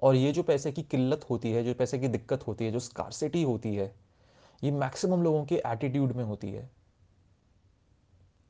और 0.02 0.14
ये 0.14 0.32
जो 0.32 0.42
पैसे 0.42 0.72
की 0.72 0.82
किल्लत 0.82 1.26
होती 1.30 1.52
है, 1.52 1.64
जो 1.64 1.74
पैसे 1.74 1.98
की 1.98 2.08
दिक्कत 2.08 2.46
होती 2.46 2.64
है, 2.64 2.70
जो 2.70 2.78
स्कारसिटी 2.78 3.42
होती 3.42 3.74
है, 3.74 3.94
ये 4.64 4.70
मैक्सिमम 4.70 5.22
लोगों 5.22 5.44
के 5.44 5.62
एटीट्यूड 5.66 6.12
में 6.12 6.24
होती 6.24 6.50
है। 6.50 6.70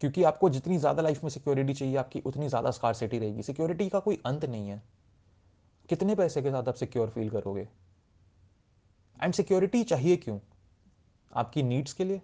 क्योंकि 0.00 0.22
आपको 0.22 0.48
जितनी 0.50 0.78
ज़्यादा 0.78 1.02
लाइफ 1.02 1.22
में 1.22 1.30
सिक्योरिटी 1.30 1.74
चाहिए, 1.74 1.96
आपकी 1.96 2.20
उतनी 2.20 2.48
ज़्यादा 2.48 2.70
स्कारसिटी 2.70 3.18
रहेगी। 3.18 3.42
सिक्योरिटी 3.42 3.88
का 3.88 3.98
कोई 3.98 4.20
अंत 4.26 4.44
नहीं 4.44 4.68
है। 4.68 4.82
कितने 5.88 6.14
पैसे 6.14 6.42
के 6.42 6.50
साथ 6.50 6.68
आप 6.68 6.74
सिक्योर 6.74 7.08
फील 7.08 7.30
करोगे? 7.30 7.68
एंड 9.22 9.34
सिक्योरिटी 9.34 9.84
चाहिए 9.84 10.16
क्यों? 10.16 10.38
आपकी 11.34 11.62
नीड्स 11.62 11.92
के 11.92 12.04
लिए 12.04 12.22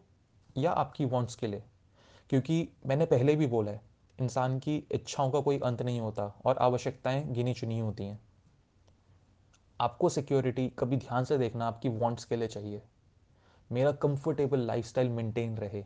या 0.56 0.72
आपकी 0.72 1.04
वांट्स 1.04 1.34
के 1.34 1.46
लिए? 1.46 1.62
क्योंकि 2.30 2.68
मैंने 2.86 3.06
पहले 3.06 3.36
भी 3.36 3.46
बोला 3.46 3.72
है, 3.72 3.80
इंसान 4.20 4.58
की 4.58 4.84
इच्छाओं 4.92 5.30
का 5.30 5.40
कोई 5.40 5.58
अंत 5.58 5.82
नहीं 5.82 6.00
होता 6.00 6.24
और 6.44 6.58
आवश्यकताएँ 6.58 7.28
गिनी 7.28 7.54
चुनी 7.54 7.78
होती 7.78 8.04
हैं। 8.04 8.20
आपको 9.80 10.08
सिक्योरिटी 10.08 10.68
कभी 10.68 10.96
ध्यान 10.96 11.24
से 11.24 11.38
देखना 11.38 11.66
आपकी 11.66 11.88
वांट्स 11.88 12.24
के 12.24 12.36
लिए 12.36 12.48
चाहिए। 12.48 12.82
मेरा 13.72 13.92
कंफर्टेबल 13.92 14.58
लाइफस्टाइल 14.58 15.08
मेंटेन 15.08 15.58
रहे। 15.58 15.84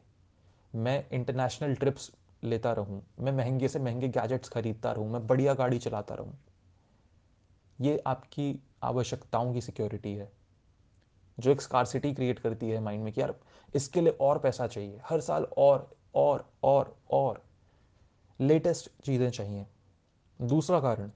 मैं 0.75 1.11
इंटरनेशनल 1.11 1.75
ट्रिप्स 1.75 2.13
लेता 2.43 2.73
रहूँ। 2.73 3.07
मैं 3.21 3.33
महँगे 3.33 3.69
से 3.69 3.79
महँगे 3.79 4.09
गैजेट्स 4.09 4.49
खरीदता 4.49 4.93
रहूँ। 4.93 5.11
मैं 5.11 5.27
बढ़िया 5.27 5.55
गाड़ी 5.55 5.79
चलाता 5.79 6.15
रहूँ। 6.15 6.39
ये 7.79 8.03
आपकी 8.07 8.55
आवश्यकताओं 8.85 9.53
की 9.55 9.61
सिक्योरिटी 9.61 10.15
है, 10.15 10.31
जो 11.39 11.51
एक 11.51 11.61
स्कारसिटी 11.63 12.13
क्रिएट 12.15 12.39
करती 12.39 12.71
है 12.71 12.81
माइंड 12.81 13.05
में 13.05 13.13
कि 13.13 13.21
यार 13.21 13.35
इसके 13.75 14.01
लिए 14.01 14.17
और 14.21 14.39
पैसा 14.39 14.67
चाहिए, 14.67 15.01
हर 15.05 15.21
साल 15.21 15.47
और 15.59 15.91
और 16.15 16.45
और 16.65 16.97
और 17.13 17.43
लेटेस्ट 18.41 18.91
चीज़ें 19.05 19.31
चाहिए। 19.31 19.67
दूसरा 20.41 20.81
कारण, 20.81 21.11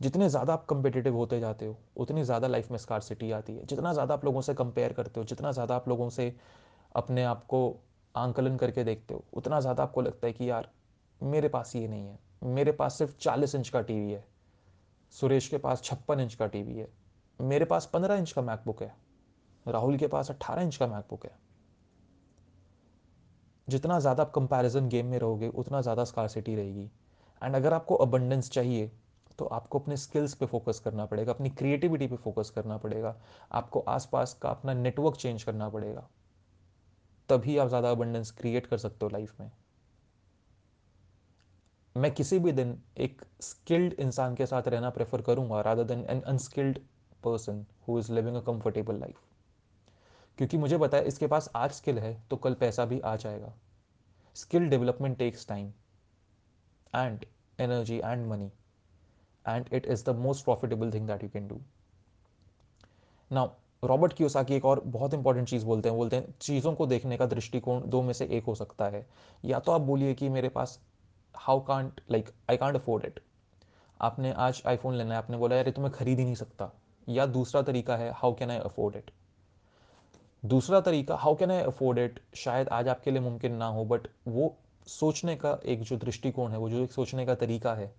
जितने 0.00 0.28
ज़्यादा 0.28 0.52
आप 0.52 0.66
कंपेटिटिव 0.66 1.14
होते 1.16 1.38
जाते 1.40 1.66
हो, 1.66 1.76
उतनी 1.96 2.22
ज़्यादा 2.24 2.48
लाइफ 2.48 2.70
में 2.70 2.78
स्कारसिटी 2.78 3.30
आती 3.32 3.56
है। 3.56 3.64
जितना 3.66 3.92
ज़्यादा 3.92 4.14
आप 4.14 4.24
लोगों 4.24 4.40
से 4.40 4.54
कंपेयर 4.54 4.92
करते 4.92 5.20
हो, 5.20 5.26
जितना 5.26 5.52
ज़्यादा 5.52 5.76
आप 5.76 5.88
लोगों 5.88 6.08
से 6.10 6.34
अपने 6.94 7.24
आप 7.24 7.44
को 7.44 7.76
आंकलन 8.14 8.56
करके 8.56 8.84
देखते 8.84 9.14
हो, 9.14 9.24
उतना 9.32 9.60
ज़्यादा 9.60 9.82
आपको 9.82 10.02
लगता 10.02 10.26
है 10.26 10.32
कि 10.32 10.50
यार 10.50 10.70
मेरे 11.20 11.48
पास 11.48 11.74
ये 11.76 11.86
नहीं 11.88 12.06
है, 12.06 12.18
मेरे 12.44 12.72
पास 12.72 12.98
सिर्फ़ 12.98 13.16
चालीस 13.18 13.54
इंच 13.54 13.68
का 13.68 13.80
टीवी 13.82 14.12
है। 14.12 14.24
सुरेश 15.14 15.48
के 15.48 15.58
पास 15.58 15.82
छप्पन 15.82 16.20
इंच 16.20 16.34
का 16.34 16.46
टीवी 16.46 16.74
है। 16.74 16.88
मेरे 17.40 17.64
पास 17.64 17.90
पंद्रह 17.92 18.14
इंच 18.14 18.32
का 18.32 18.42
मैकबुक 18.42 18.82
है। 18.82 18.94
राहुल 19.66 19.96
के 19.96 20.06
पास 20.06 20.30
अट्ठारह 20.30 20.62
इंच 20.62 20.76
का 20.76 20.86
मैकबुक 20.86 21.24
है। 21.26 21.32
जितना 23.68 23.98
ज़्यादा 24.00 24.22
आप 24.22 24.30
कंपैरिजन 24.30 24.88
गेम 24.88 25.06
में 25.06 25.18
रहोगे, 25.18 25.48
उतना 25.48 25.80
ज़्यादा 25.80 26.04
स्कारसिटी 26.04 26.54
रहेगी। 26.54 26.90
एंड 27.42 27.56
अगर 27.56 27.72
आपको 27.72 27.94
अबंडेंस 27.96 28.50
चाहिए 28.50 28.90
तो 29.38 29.44
आपको 29.44 29.78
अपने 29.78 29.96
स्किल्स 29.96 30.34
पे 30.34 30.46
फोकस 30.46 30.78
करना 30.78 31.06
पड़ेगा, 31.06 31.32
अपनी 31.32 31.50
क्रिएटिविटी 31.50 32.06
पे 32.06 32.16
फोकस 32.16 32.50
करना 32.50 32.76
पड़ेगा। 32.76 33.14
आपको 33.52 33.80
आसपास 33.80 34.38
का 34.42 34.48
अपना 34.48 34.74
नेटवर्क 34.74 35.16
चेंज 35.16 35.42
करना 35.42 35.68
पड़ेगा। 35.68 36.08
तभी 37.28 37.56
आप 37.58 37.68
ज़्यादा 37.68 37.90
अबंडेंस 37.90 38.30
क्रिएट 38.30 38.66
कर 38.66 38.78
सकते 38.78 39.06
हो 39.06 39.10
लाइफ 39.10 39.40
में। 39.40 39.50
मैं 41.96 42.10
किसी 42.10 42.38
भी 42.38 42.52
दिन 42.52 42.78
एक 42.98 43.22
स्किल्ड 43.40 43.92
इंसान 43.92 44.34
के 44.34 44.46
साथ 44.46 44.68
रहना 44.68 44.90
प्रेफर 44.90 45.22
करूँगा 45.22 45.60
rather 45.60 45.84
than 45.84 46.04
an 46.10 46.20
unskilled 46.20 46.78
person 47.24 47.64
who 47.88 47.98
is 47.98 48.12
living 48.12 48.36
a 48.36 48.40
comfortable 48.40 48.94
life 48.94 49.18
क्योंकि 50.38 50.56
मुझे 50.56 50.78
पता 50.78 50.96
है 50.96 51.06
इसके 51.06 51.26
पास 51.26 51.48
आज 51.56 51.70
स्किल 51.70 51.98
है 51.98 52.12
तो 52.30 52.36
कल 52.36 52.54
पैसा 52.54 52.84
भी 52.84 52.98
आ 53.00 53.14
जाएगा। 53.16 53.52
Skill 54.36 54.68
development 54.68 55.16
takes 55.18 55.46
time 55.48 55.66
and 56.94 57.24
energy 57.58 57.96
and 57.96 58.26
money 58.26 58.50
and 59.44 59.68
it 59.72 59.86
is 59.86 60.04
the 60.04 60.14
most 60.16 60.44
profitable 60.44 60.92
thing 60.92 61.06
that 61.06 61.22
you 61.22 61.28
can 61.28 61.46
do 61.48 61.60
now 63.30 63.50
Robert 63.82 64.12
Kiyosaki 64.12 64.54
एक 64.54 64.64
और 64.64 64.80
बहुत 64.80 65.14
इंपॉर्टेंट 65.14 65.48
चीज़ 65.48 65.64
बोलते 65.66 65.88
हैं। 65.88 65.98
बोलते 65.98 66.16
हैं, 66.16 66.34
चीज़ों 66.40 66.74
को 66.74 66.86
देखने 66.86 67.16
का 67.16 67.26
दृष्टिकोण 67.26 67.88
दो 67.88 68.02
में 68.02 68.12
से 68.12 68.26
एक 68.26 68.44
हो 68.44 68.54
सकता 68.54 68.88
है। 68.88 69.06
या 69.44 69.58
तो 69.60 69.72
आप 69.72 69.80
बोलिए 69.80 70.14
कि 70.14 70.28
मेरे 70.28 70.48
पास 70.48 70.78
how 71.36 71.60
can't 71.60 72.00
like 72.10 72.28
I 72.50 72.56
can't 72.56 72.76
afford 72.76 73.04
it 73.04 73.20
आपने 74.00 74.32
आज 74.32 74.62
आईफोन 74.66 74.94
लेना 74.94 75.14
है, 75.14 75.18
आपने 75.18 75.36
बोला 75.36 75.56
यार 75.56 75.66
ये 75.66 75.72
तो 75.72 75.82
मैं 75.82 75.90
खरीद 75.92 76.18
ही 76.18 76.24
नहीं 76.24 76.34
सकता। 76.34 76.70
या 77.06 77.26
दूसरा 77.28 77.62
तरीका 77.62 77.96
है 77.96 78.10
how 78.12 78.34
can 78.34 78.50
I 78.50 78.58
afford 78.58 78.96
it 78.96 79.10
दूसरा 80.42 80.80
तरीका 80.80 81.16
how 81.16 81.34
can 81.34 81.50
I 81.50 81.60
afford 81.62 81.98
it 81.98 82.20
शायद 82.36 82.68
आज 82.68 82.88
आपके 82.88 83.10
लिए 83.10 83.20
मुमकिन 83.20 83.54
ना 83.54 83.66
हो 83.66 83.84
बट 83.84 84.08
वो 84.28 84.54
सोचने 84.86 85.34
का 85.36 85.58
एक 85.64 85.82
जो 85.82 85.96
दृष्टिकोण 85.96 86.50
है, 86.50 86.58
वो 86.58 86.68
जो 86.70 86.82
एक 86.84 86.92
सोचने 86.92 87.26
का 87.26 87.34
तरीका 87.34 87.74
है, 87.74 87.92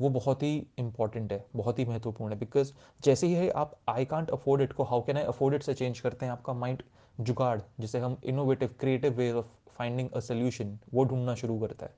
वो 0.00 0.08
बहुत 0.08 0.42
ही 0.42 0.66
इंपॉर्टेंट 0.78 1.32
है, 1.32 1.44
बहुत 1.56 1.78
ही 1.78 1.84
महत्वपूर्ण 1.84 2.32
है। 2.32 2.38
बिकॉज़ 2.38 2.72
जैसे 3.04 3.26
ही 3.26 3.34
है, 3.34 3.48
आप 3.50 3.74
आई 3.88 4.04
कांट 4.04 4.30
अफोर्ड 4.30 4.62
इट 4.62 4.72
को 4.72 4.84
how 4.84 5.02
can 5.02 5.16
I 5.16 5.22
afford 5.24 5.54
it 5.54 5.62
से 5.62 5.74
चेंज 5.74 6.00
करते 6.00 6.26
हैं, 6.26 6.32
आपका 6.32 6.52
माइंड 6.54 6.82
जुगाड़, 7.18 7.60
जिसे 7.80 7.98
हम 7.98 8.16
innovative 8.24 8.74
creative 8.80 9.12
way 9.12 9.30
of 9.32 9.46
finding 9.68 10.10
a 10.10 10.20
solution 10.20 10.78
वो 10.94 11.04
ढूंढना 11.04 11.34
शुरू 11.34 11.58
करता 11.60 11.86
है। 11.86 11.94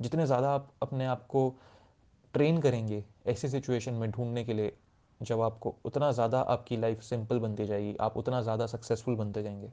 जितने 0.00 0.26
ज़्यादा 0.26 0.50
आप 0.50 0.68
अपने 0.82 1.06
आप 1.06 1.26
को 1.26 1.48
ट्रेन 2.34 2.60
करेंगे 2.60 3.04
ऐसी 3.26 3.48
सिचुएशन 3.48 3.94
में 3.94 4.10
ढूँढने 4.10 4.44
के 4.44 4.52
लिए, 4.52 4.72
जब 5.20 5.40
आपको 5.40 5.74
उतना 5.84 6.10
ज़्यादा 6.12 6.40
आपकी 6.40 6.76
लाइफ 6.76 7.00
सिंपल 7.02 7.38
बनती 7.38 7.66
जाएगी, 7.66 7.96
आप 8.00 8.16
उतना 8.16 8.40
ज़्यादा 8.42 8.66
सक्सेसफुल 8.66 9.16
बनते 9.16 9.42
जाएँगे। 9.42 9.72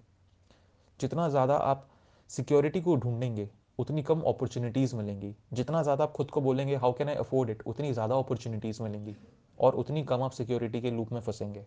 जितना 1.00 1.28
ज़्यादा 1.30 1.56
आप 1.56 1.88
सिक्योरिटी 2.30 2.82
को 2.82 2.96
ढूंढेंगे, 2.96 3.50
उतनी 3.80 4.04
कम 4.04 4.22
अपॉर्चुनिटीज़ 4.22 4.96
मिलेंगी। 4.96 5.34
जितना 5.54 5.84
ज़्यादा 5.84 6.04
आप 6.04 6.12
खुद 6.12 6.32
को 6.32 6.42
बोलेंगे 6.42 6.76
how 6.76 6.94
can 6.94 7.10
I 7.10 7.16
afford 7.16 7.50
it 7.50 7.62
उतनी 7.68 7.92
ज़्यादा 7.94 8.16
अपॉर्चुनिटीज़ 8.16 8.82
मिलेंगी 8.84 9.16
और 9.60 9.76
उतनी 9.76 10.04
कम 10.04 10.24
आप 10.24 10.32
सिक्योरिटी 10.32 10.82
के 10.82 10.92
लूप 10.92 11.12
में 11.12 11.20
फंसेंगे। 11.22 11.66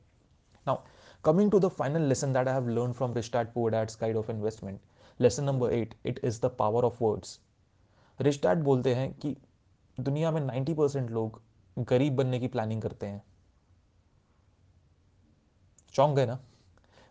Now 0.66 0.76
coming 1.24 1.50
to 1.50 1.60
the 1.60 1.68
final 1.68 2.02
lesson 2.02 2.32
that 2.32 2.48
I 2.48 2.54
have 2.54 2.68
learn 2.68 2.92
from 2.92 3.14
dad 3.14 3.52
poor 3.52 3.72
dad's 3.72 3.98
guide 4.00 4.16
of 4.16 4.30
investment 4.30 4.80
lesson 5.20 5.44
number 5.44 5.72
eight 5.72 5.94
it 6.06 6.20
is 6.24 6.40
the 6.42 6.54
power 6.58 6.84
of 6.84 7.02
words 7.04 7.38
dad 8.22 8.62
बोलते 8.62 8.94
हैं 8.94 9.14
कि 9.14 9.36
दुनिया 10.00 10.30
में 10.30 10.40
90 10.40 10.74
परसेंट 10.74 11.10
लोग 11.10 11.42
गरीब 11.78 12.16
बनने 12.16 12.40
की 12.40 12.48
प्लानिंग 12.48 12.82
करते 12.82 13.06
हैं। 13.06 13.22
चौंक 15.92 16.16
गए 16.16 16.26
ना? 16.26 16.40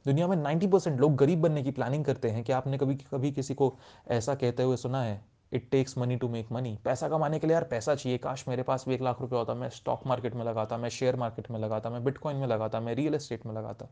दुनिया 0.05 0.27
में 0.27 0.37
90 0.37 0.67
परसेंट 0.67 0.99
लोग 0.99 1.15
गरीब 1.15 1.41
बनने 1.41 1.63
की 1.63 1.71
प्लानिंग 1.71 2.05
करते 2.05 2.29
हैं। 2.29 2.43
क्या 2.43 2.57
आपने 2.57 2.77
कभी 2.77 2.95
कभी 2.95 3.31
किसी 3.31 3.53
को 3.53 3.77
ऐसा 4.07 4.35
कहते 4.35 4.63
हुए 4.63 4.77
सुना 4.77 5.03
है? 5.03 5.25
It 5.53 5.69
takes 5.71 5.97
money 5.97 6.15
to 6.15 6.29
make 6.29 6.51
money 6.51 6.79
पैसा 6.85 7.09
कमाने 7.09 7.39
के 7.39 7.47
लिए 7.47 7.53
यार 7.53 7.63
पैसा 7.63 7.95
चाहिए। 7.95 8.17
काश 8.17 8.47
मेरे 8.47 8.63
पास 8.63 8.85
भी 8.87 8.95
एक 8.95 9.01
लाख 9.01 9.21
रुपया 9.21 9.39
होता। 9.39 9.53
मैं 9.53 9.69
स्टॉक 9.69 10.07
मार्केट 10.07 10.35
में 10.35 10.45
लगाता, 10.45 10.77
मैं 10.77 10.89
शेयर 10.89 11.15
मार्केट 11.15 11.51
में 11.51 11.59
लगाता, 11.59 11.89
मैं 11.89 12.03
बिटकॉइन 12.03 12.37
में 12.37 12.47
लगाता, 12.47 12.79
मैं 12.79 12.95
रियल 12.95 13.15
एस्टेट 13.15 13.45
में 13.45 13.53
लगाता। 13.53 13.89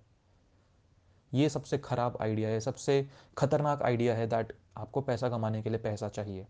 ये 1.33 1.49
सबसे 1.49 1.77
खराब 1.77 2.17
आइडिया 2.21 2.49
है 2.49 2.59
सबसे 2.59 3.09
खतरनाक 3.37 3.83
आइडिया 3.83 4.15
है 4.15 4.27
दैट 4.27 4.57
आपको 4.77 5.01
पैसा 5.01 5.29
कमाने 5.29 5.61
के 5.61 5.69
लिए 5.69 5.79
पैसा 5.79 6.09
चाहिए। 6.09 6.47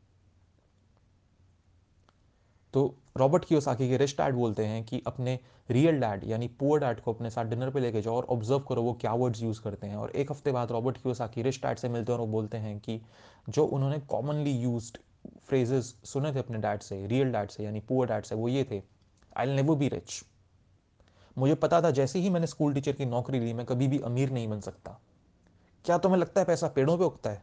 तो 2.74 2.94
रॉबर्ट 3.18 3.46
कियोसाकी 3.46 3.90
के 3.90 3.98
रिच 3.98 4.12
डैड 4.12 4.36
बोलते 4.36 4.66
हैं 4.66 4.84
कि 4.86 5.02
अपने 5.08 5.40
रियल 5.70 6.00
डैड, 6.00 6.24
यानी 6.24 6.48
पुअर 6.48 6.80
डैड 6.80 7.00
को 7.00 7.14
अपने 7.14 7.30
साथ 7.30 7.46
डिनर 7.46 7.70
पे 7.70 7.80
लेके 7.80 8.02
जाओ 8.02 8.16
और 8.16 8.26
ऑब्ज़र्व 8.26 8.60
करो 8.60 8.82
वो 8.84 8.94
क्या 8.94 9.14
वर्ड्स 9.14 9.42
यूज़ 9.42 9.62
करते 9.62 9.88
हैं। 9.88 9.96
और 9.96 10.12
एक 10.12 10.32
हफ़्ते 10.32 10.52
बाद 10.52 10.72
रॉबर्ट 10.72 10.98
कियोसाकी 10.98 11.42
रिच 11.42 11.58
डैड 11.58 11.78
से 11.78 11.90
मिलते 11.90 12.12
हैं 12.12 12.20
और 12.20 12.26
वो 12.26 12.32
बोलते 12.32 12.58
हैं 12.58 12.80
कि 12.80 13.02
जो 13.50 13.66
उन्होंने 13.66 14.00
कॉमनली 14.00 14.52
यूज़ 14.52 14.92
फ्रेजेस 15.46 15.96
सुने 16.04 16.34
थे 16.34 16.40
अपने 16.40 16.58
डैड 16.58 16.82
से 16.82 17.06
रियल 17.08 17.32
डैड 17.32 17.50
से, 17.50 17.64
यानी 17.64 17.80
पुअर 17.80 18.08
डैड 18.08 18.24
से, 18.24 18.36
वो 18.36 18.48
ये 18.48 18.64
थे 18.72 18.82
आई 19.38 19.46
नेवर 19.46 19.76
बी 19.76 19.88
रिच 19.88 20.24
मुझे 21.38 21.56
पता 21.56 21.82
था 21.82 21.92
जैसे 21.92 22.20
ही 22.20 22.30
मैंने 22.30 22.48
स्कूल 22.48 22.74
टीचर 22.74 22.92
की 22.92 23.06
नौकरी 23.06 23.40
ली, 23.40 23.54
मैं 23.54 23.66
कभी 23.66 23.88
भी 23.88 24.00
अमीर 24.00 24.30
नहीं 24.30 24.48
बन 24.48 24.60
सकता। 24.60 25.00
क्या 25.86 25.98
तुम्हें 25.98 26.20
लगता 26.20 26.42
है 26.42 26.48
पैसा 26.48 26.68
पेड़ों 26.68 26.98
पे 26.98 27.04
उगता 27.04 27.30
है? 27.30 27.42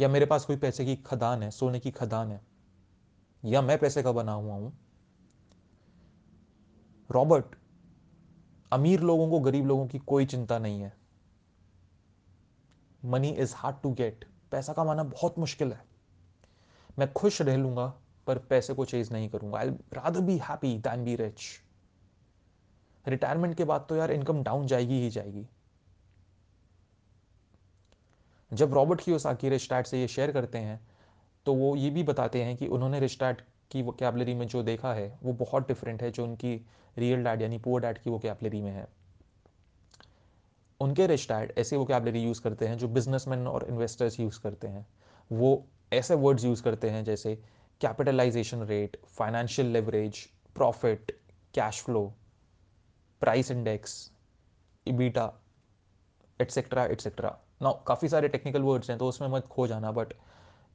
या 0.00 0.08
मेरे 0.08 0.26
पास 0.26 0.44
कोई 0.44 0.56
पैसे 0.56 0.84
की 0.84 0.96
खदान 0.96 1.42
है, 1.42 1.50
सोने 1.50 1.80
की 1.80 1.90
खदान 1.90 2.32
है? 2.32 2.49
या 3.42 3.62
मैं 3.62 3.78
पैसे 3.78 4.02
का 4.02 4.12
बना 4.12 4.32
हुआ 4.32 4.54
हूँ। 4.54 4.72
रॉबर्ट, 7.10 7.54
अमीर 8.72 9.00
लोगों 9.00 9.28
को 9.30 9.40
गरीब 9.40 9.66
लोगों 9.66 9.86
की 9.86 9.98
कोई 9.98 10.26
चिंता 10.26 10.58
नहीं 10.58 10.80
है। 10.80 10.92
Money 13.02 13.28
is 13.28 13.54
hard 13.56 13.76
to 13.82 13.92
get. 13.92 14.24
पैसा 14.50 14.72
कमाना 14.72 15.02
बहुत 15.04 15.38
मुश्किल 15.38 15.72
है। 15.72 15.80
मैं 16.98 17.12
खुश 17.12 17.40
रह 17.42 17.56
लूँगा, 17.56 17.86
पर 18.26 18.38
पैसे 18.40 18.74
को 18.74 18.84
चेज 18.84 19.12
नहीं 19.12 19.28
करूँगा। 19.28 19.58
I 19.58 19.70
rather 19.92 20.20
be 20.20 20.36
happy 20.38 20.76
than 20.78 21.04
be 21.04 21.16
rich 21.16 21.42
retirement 23.04 23.54
के 23.54 23.64
बाद 23.64 23.86
तो 23.88 23.96
यार 23.96 24.10
इनकम 24.12 24.42
डाउन 24.42 24.66
जाएगी 24.66 25.00
ही 25.00 25.10
जाएगी। 25.10 25.46
जब 28.52 28.74
रॉबर्ट 28.74 29.00
की 29.04 29.48
रिस्टार्ट 29.48 29.86
से 29.86 30.00
ये 30.00 30.08
शेयर 30.08 30.32
करते 30.32 30.58
हैं 30.58 30.80
तो 31.46 31.54
वो 31.54 31.74
ये 31.76 31.90
भी 31.90 32.02
बताते 32.02 32.42
हैं 32.42 32.56
कि 32.56 32.66
उन्होंने 32.68 33.00
रिस्टार्ट 33.00 33.40
की 33.70 33.82
वोकेबलरी 33.82 34.34
में 34.34 34.46
जो 34.46 34.62
देखा 34.62 34.92
है, 34.94 35.18
वो 35.22 35.32
बहुत 35.32 35.68
डिफरेंट 35.68 36.02
है 36.02 36.10
जो 36.10 36.24
उनकी 36.24 36.54
रियल 36.98 37.24
डैड 37.24 37.42
यानी 37.42 37.58
पुअर 37.58 37.82
डैड 37.82 37.98
की 37.98 38.10
वोकेबलरी 38.10 38.62
में 38.62 38.70
है। 38.70 38.86
उनके 40.80 41.06
रिच 41.06 41.26
डैड 41.28 41.52
ऐसे 41.58 41.76
वोकेबलरी 41.76 42.22
यूज़ 42.22 42.40
करते 42.42 42.66
हैं 42.66 42.78
जो 42.78 42.88
बिजनेसमैन 42.88 43.46
और 43.46 43.66
इन्वेस्टर्स 43.68 44.20
यूज़ 44.20 44.40
करते 44.40 44.68
हैं। 44.68 44.86
वो 45.30 45.66
ऐसे 45.92 46.14
वर्ड्स 46.14 46.44
यूज़ 46.44 46.62
करते 46.62 46.90
हैं 46.90 47.04
जैसे 47.04 47.34
capitalization 47.80 48.62
rate 48.62 48.96
financial 49.06 49.68
leverage 49.68 50.18
profit 50.56 51.12
cash 51.54 51.82
flow 51.82 52.02
price 53.22 53.50
index 53.50 53.94
EBITDA 54.86 55.32
etcetera 56.40 56.84
etcetera 56.84 57.36
ना 57.62 57.72
काफ़ी 57.86 58.08
सारे 58.08 58.28
टेक्निकल 58.28 58.62
वर्ड्स 58.62 58.90
हैं 58.90 58.98
तो 58.98 59.08
उसमें 59.08 59.28
मत 59.28 59.46
खो 59.46 59.66
जाना 59.66 59.92
बट 59.92 60.12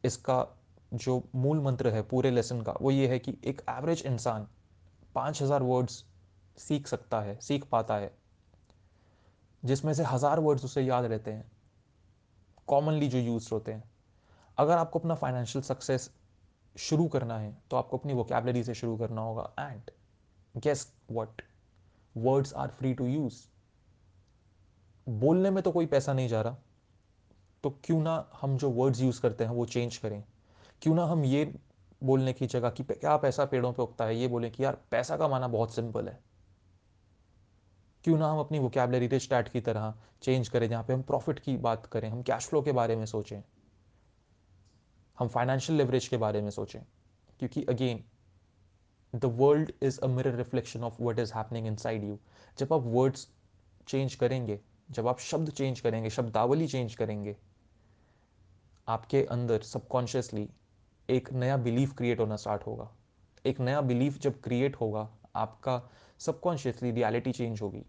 इसका 0.03 0.45
जो 0.93 1.21
मूल 1.35 1.59
मंत्र 1.61 1.89
है 1.89 2.01
पूरे 2.03 2.31
लेसन 2.31 2.61
का, 2.61 2.73
वो 2.73 2.91
ये 2.91 3.07
है 3.07 3.19
कि 3.19 3.37
एक 3.43 3.61
एवरेज 3.69 4.03
इंसान 4.05 4.47
पाँच 5.15 5.41
हज़ार 5.41 5.63
वर्ड्स 5.63 6.03
सीख 6.57 6.87
सकता 6.87 7.21
है, 7.21 7.39
सीख 7.39 7.65
पाता 7.65 7.95
है, 7.95 8.11
जिसमें 9.63 9.93
से 9.93 10.03
हज़ार 10.03 10.39
वर्ड्स 10.39 10.65
उसे 10.65 10.81
याद 10.81 11.05
रहते 11.05 11.31
हैं 11.31 11.51
कॉमनली 12.67 13.07
जो 13.07 13.17
यूज़ 13.19 13.49
होते 13.51 13.71
हैं। 13.71 13.83
अगर 14.57 14.77
आपको 14.77 14.99
अपना 14.99 15.15
फाइनेंशियल 15.15 15.63
सक्सेस 15.63 16.09
शुरू 16.75 17.07
करना 17.07 17.37
है 17.39 17.55
तो 17.69 17.77
आपको 17.77 17.97
अपनी 17.97 18.13
वोकेबलरी 18.13 18.63
से 18.63 18.73
शुरू 18.73 18.97
करना 18.97 19.21
होगा। 19.21 19.49
And 19.59 19.91
guess 20.55 20.87
what 21.11 21.41
words 22.15 22.53
are 22.53 22.67
free 22.69 22.93
to 22.93 23.07
use 23.07 23.41
बोलने 25.07 25.49
में 25.49 25.61
तो 25.63 25.71
कोई 25.71 25.85
पैसा 25.85 26.13
नहीं 26.13 26.27
जा 26.27 26.41
रहा। 26.41 26.57
तो 27.65 27.79
क्यों 27.83 28.01
ना 28.01 28.31
हम 28.41 28.57
जो 28.57 28.69
वर्ड्स 28.69 29.01
यूज़ 29.01 29.21
करते 29.21 29.43
हैं, 29.43 29.51
वो 29.51 29.65
चेंज 29.65 29.97
करें। 29.97 30.23
क्यों 30.81 30.95
ना 30.95 31.05
हम 31.05 31.25
ये 31.25 31.55
बोलने 32.03 32.33
की 32.33 32.47
जगह 32.47 32.69
कि 32.69 32.83
क्या 32.83 33.17
पैसा 33.17 33.45
पेड़ों 33.45 33.73
पे 33.73 33.83
उगता 33.83 34.05
है, 34.05 34.17
ये 34.17 34.27
बोलें 34.27 34.51
कि 34.51 34.63
यार 34.63 34.77
पैसा 34.91 35.17
कमाना 35.17 35.47
बहुत 35.47 35.73
सिंपल 35.73 36.07
है। 36.07 36.19
क्यों 38.03 38.17
ना 38.17 38.31
हम 38.31 38.39
अपनी 38.39 38.59
वोकेबलरी 38.59 39.07
रिच 39.07 39.29
डैड 39.29 39.49
की 39.49 39.61
तरह 39.61 39.95
चेंज 40.21 40.49
करें, 40.49 40.69
जहाँ 40.69 40.83
पे 40.83 40.93
हम 40.93 41.01
प्रॉफिट 41.01 41.39
की 41.39 41.57
बात 41.57 41.85
करें, 41.85 42.09
हम 42.09 42.21
कैश 42.21 42.47
फ्लो 42.47 42.61
के 42.61 42.71
बारे 42.71 42.95
में 42.95 43.05
सोचें। 43.05 43.41
हम 45.19 45.27
फाइनेंशियल 45.27 45.77
लेवरेज 45.77 46.07
के 46.07 46.17
बारे 46.17 46.41
में 46.41 46.49
सोचें। 46.49 46.81
क्योंकि 47.39 47.63
again 47.63 48.03
the 49.15 49.25
world 49.25 49.71
is 49.81 49.99
a 49.99 50.07
mirror 50.07 50.35
reflection 50.35 50.83
of 50.83 51.03
what 51.03 51.19
is 51.19 51.33
happening 51.33 51.67
inside 51.75 52.03
you 52.03 52.19
जब 52.59 52.73
आप 52.73 52.81
वर्ड्स 52.85 53.29
चेंज 53.87 54.15
करेंगे, 54.15 54.59
जब 54.91 55.07
आप 55.07 55.19
शब्द 55.19 55.49
चेंज 55.49 55.79
करेंगे, 55.79 56.09
शब्दावली 56.09 56.67
चेंज 56.67 56.95
करेंगे 56.95 57.37
आपके 58.87 59.23
अंदर 59.23 59.61
सबकॉन्शियसली 59.61 60.47
एक 61.09 61.31
नया 61.33 61.57
बिलीफ 61.57 61.93
क्रिएट 61.93 62.19
होना 62.19 62.35
स्टार्ट 62.35 62.65
होगा। 62.67 62.89
एक 63.45 63.59
नया 63.59 63.81
बिलीफ 63.81 64.19
जब 64.19 64.41
क्रिएट 64.41 64.75
होगा, 64.75 65.07
आपका 65.35 65.81
सबकॉन्शियसली 66.19 66.91
रियलिटी 66.91 67.31
चेंज 67.31 67.61
होगी। 67.61 67.85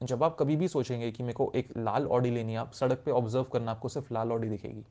जब 0.00 0.22
आप 0.22 0.36
कभी 0.40 0.56
भी 0.56 0.68
सोचेंगे 0.68 1.10
कि 1.12 1.22
मेरे 1.22 1.34
को 1.34 1.52
एक 1.54 1.76
लाल 1.76 2.06
ऑडी 2.06 2.30
लेनी 2.30 2.52
है, 2.52 2.58
आप 2.58 2.72
सड़क 2.72 3.02
पे 3.04 3.10
ऑब्ज़र्व 3.10 3.44
करना, 3.44 3.70
आपको 3.70 3.88
सिर्फ़ 3.88 4.14
लाल 4.14 4.32
ऑडी 4.32 4.48
दिखेगी। 4.48 4.84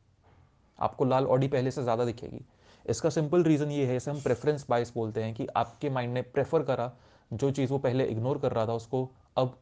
आपको 0.79 1.05
लाल 1.05 1.25
ऑडी 1.25 1.47
पहले 1.47 1.71
से 1.71 1.83
ज़्यादा 1.83 2.05
दिखेगी। 2.05 2.41
इसका 2.85 3.09
सिंपल 3.09 3.43
रीज़न 3.43 3.71
ये 3.71 3.85
है, 3.85 3.95
इसे 3.95 4.11
हम 4.11 4.21
प्रेफरेंस 4.21 4.65
बाइस 4.69 4.93
बोलते 4.93 5.23
हैं 5.23 5.33
कि 5.33 5.47
आपके 5.55 5.89
माइंड 5.89 6.13
ने 6.13 6.21
प्रेफर 6.21 6.63
करा, 6.63 6.91
जो 7.33 7.51
चीज़ 7.51 7.71
वो 7.71 7.77
पहले 7.77 8.05
इग्नोर 8.05 8.37
कर 8.37 8.51
रहा 8.51 8.67
था, 8.67 8.73
उसको 8.73 9.09
अब 9.37 9.57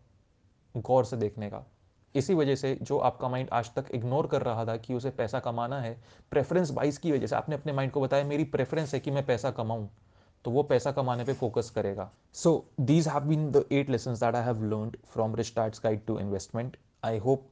गौर 0.76 1.06
से 1.06 1.18
देखने 1.18 1.50
का। 1.50 1.66
इसी 2.16 2.34
वजह 2.34 2.56
से 2.56 2.74
जो 2.82 2.98
आपका 3.00 3.28
माइंड 3.30 3.50
आज 3.54 3.70
तक 3.76 3.90
इग्नोर 3.94 4.28
कर 4.28 4.42
रहा 4.42 4.66
था 4.66 4.76
कि 4.78 4.94
उसे 4.94 5.10
पैसा 5.12 5.40
कमाना 5.42 5.80
है 5.82 5.96
प्रेफरेंस 6.32 6.72
बाइस 6.72 6.98
की 6.98 7.12
वजह 7.12 7.28
से, 7.28 7.36
आपने 7.36 7.56
अपने 7.56 7.74
माइंड 7.74 7.92
को 7.92 8.02
बताया, 8.02 8.24
मेरी 8.26 8.44
प्रेफरेंस 8.46 8.94
है 8.94 9.00
कि 9.00 9.12
मैं 9.12 9.26
पैसा 9.26 9.52
कमाऊं 9.52 9.88
तो 10.46 10.52
वो 10.52 10.64
पैसा 10.64 10.92
कमाने 10.92 11.24
पे 11.24 11.34
फोकस 11.34 11.70
करेगा। 11.76 12.10
So 12.34 12.66
these 12.82 13.08
have 13.08 13.24
been 13.26 13.52
the 13.52 13.64
eight 13.72 13.90
lesson 13.90 14.14
that 14.14 14.36
I 14.36 14.44
have 14.44 14.64
learn 14.64 14.92
from 15.14 15.36
dad's 15.36 15.82
guide 15.84 16.06
to 16.08 16.20
investment 16.20 16.78
I 17.04 17.18
hope 17.20 17.50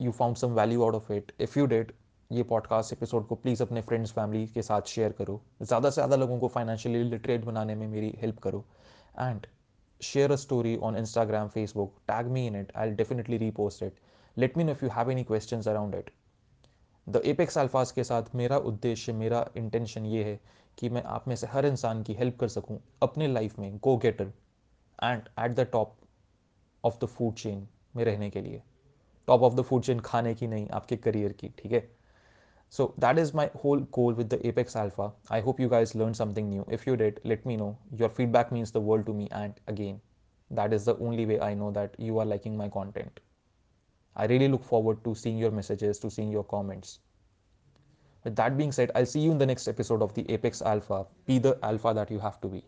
you 0.00 0.12
found 0.12 0.36
some 0.36 0.52
value 0.54 0.82
out 0.84 0.94
of 0.94 1.12
it 1.12 1.32
if 1.40 1.58
you 1.58 1.66
date 1.66 1.94
ये 2.30 2.42
पॉडकास्ट 2.44 2.92
एपिसोड 2.92 3.26
को 3.26 3.34
please 3.34 3.62
अपने 3.62 3.80
friends 3.82 4.12
family 4.12 4.46
के 4.46 4.62
साथ 4.62 4.88
share 4.88 5.12
करो। 5.12 5.40
ज़्यादा 5.62 5.90
से 5.90 5.94
ज़्यादा 5.94 6.16
लोगों 6.16 6.38
को 6.38 6.48
फाइनेंशियली 6.48 7.02
लिटरेट 7.02 7.44
बनाने 7.44 7.74
में 7.74 7.86
मेरी 7.88 8.14
हेल्प 8.20 8.38
करो। 8.38 8.64
And 9.20 9.46
share 10.00 10.30
a 10.32 10.36
story 10.36 10.78
on 10.78 10.94
Instagram, 10.94 11.52
Facebook, 11.52 11.90
tag 12.08 12.30
me 12.30 12.46
in 12.46 12.54
it. 12.54 12.70
I'll 12.74 12.94
definitely 12.94 13.38
repost 13.38 13.82
it. 13.82 13.98
Let 14.36 14.56
me 14.56 14.64
know 14.64 14.72
if 14.72 14.82
you 14.82 14.88
have 14.90 15.08
any 15.08 15.24
questions 15.24 15.66
around 15.66 15.94
it. 15.94 16.10
The 17.06 17.20
Apex 17.26 17.58
Alfaaz 17.58 17.90
के 17.92 18.04
साथ 18.04 18.34
मेरा 18.34 18.56
उद्देश्य 18.68 19.12
मेरा 19.12 19.44
intention 19.56 20.06
ये 20.06 20.22
है 20.24 20.38
कि 20.78 20.88
मैं 20.88 21.02
आप 21.16 21.28
में 21.28 21.34
से 21.36 21.46
हर 21.46 21.66
इंसान 21.66 22.02
की 22.02 22.14
हेल्प 22.14 22.38
कर 22.40 22.48
सकूँ 22.48 22.78
अपने 23.02 23.28
लाइफ 23.28 23.58
में 23.58 23.76
go 23.84 23.96
getter 23.96 24.32
and 25.02 25.28
at 25.40 25.54
the 25.56 25.66
top 25.72 25.94
of 26.84 26.98
the 27.02 27.06
food 27.08 27.34
chain 27.34 27.66
में 27.96 28.04
रहने 28.04 28.30
के 28.30 28.40
लिए 28.40 28.62
top 29.28 29.42
of 29.42 29.54
the 29.54 29.62
food 29.62 29.82
chain 29.82 30.00
खाने 30.00 30.34
की 30.34 30.46
नहीं 30.46 30.68
आपके 30.78 30.96
करियर 30.96 31.32
की 31.32 31.48
ठीक 31.58 31.72
है 31.72 31.88
So 32.68 32.94
that 32.98 33.18
is 33.18 33.32
my 33.32 33.50
whole 33.54 33.80
goal 33.80 34.12
with 34.12 34.28
the 34.28 34.44
Apex 34.46 34.76
Alpha. 34.76 35.12
I 35.30 35.40
hope 35.40 35.60
you 35.60 35.68
guys 35.68 35.94
learned 35.94 36.16
something 36.16 36.48
new. 36.48 36.64
If 36.68 36.86
you 36.86 36.96
did, 36.96 37.20
let 37.24 37.46
me 37.46 37.56
know. 37.56 37.78
Your 37.96 38.08
feedback 38.08 38.52
means 38.52 38.70
the 38.70 38.80
world 38.80 39.06
to 39.06 39.14
me. 39.14 39.28
And 39.30 39.54
again, 39.66 40.00
that 40.50 40.72
is 40.72 40.84
the 40.84 40.96
only 40.98 41.26
way 41.26 41.40
I 41.40 41.54
know 41.54 41.70
that 41.72 41.94
you 41.98 42.18
are 42.18 42.26
liking 42.26 42.56
my 42.56 42.68
content. 42.68 43.20
I 44.16 44.26
really 44.26 44.48
look 44.48 44.64
forward 44.64 45.04
to 45.04 45.14
seeing 45.14 45.38
your 45.38 45.50
messages, 45.50 45.98
to 46.00 46.10
seeing 46.10 46.30
your 46.30 46.44
comments. 46.44 47.00
With 48.24 48.34
that 48.36 48.56
being 48.56 48.72
said, 48.72 48.90
I'll 48.94 49.06
see 49.06 49.20
you 49.20 49.30
in 49.30 49.38
the 49.38 49.46
next 49.46 49.68
episode 49.68 50.02
of 50.02 50.12
the 50.14 50.28
Apex 50.30 50.60
Alpha. 50.62 51.06
Be 51.26 51.38
the 51.38 51.58
alpha 51.62 51.92
that 51.94 52.10
you 52.10 52.18
have 52.18 52.40
to 52.40 52.48
be. 52.48 52.64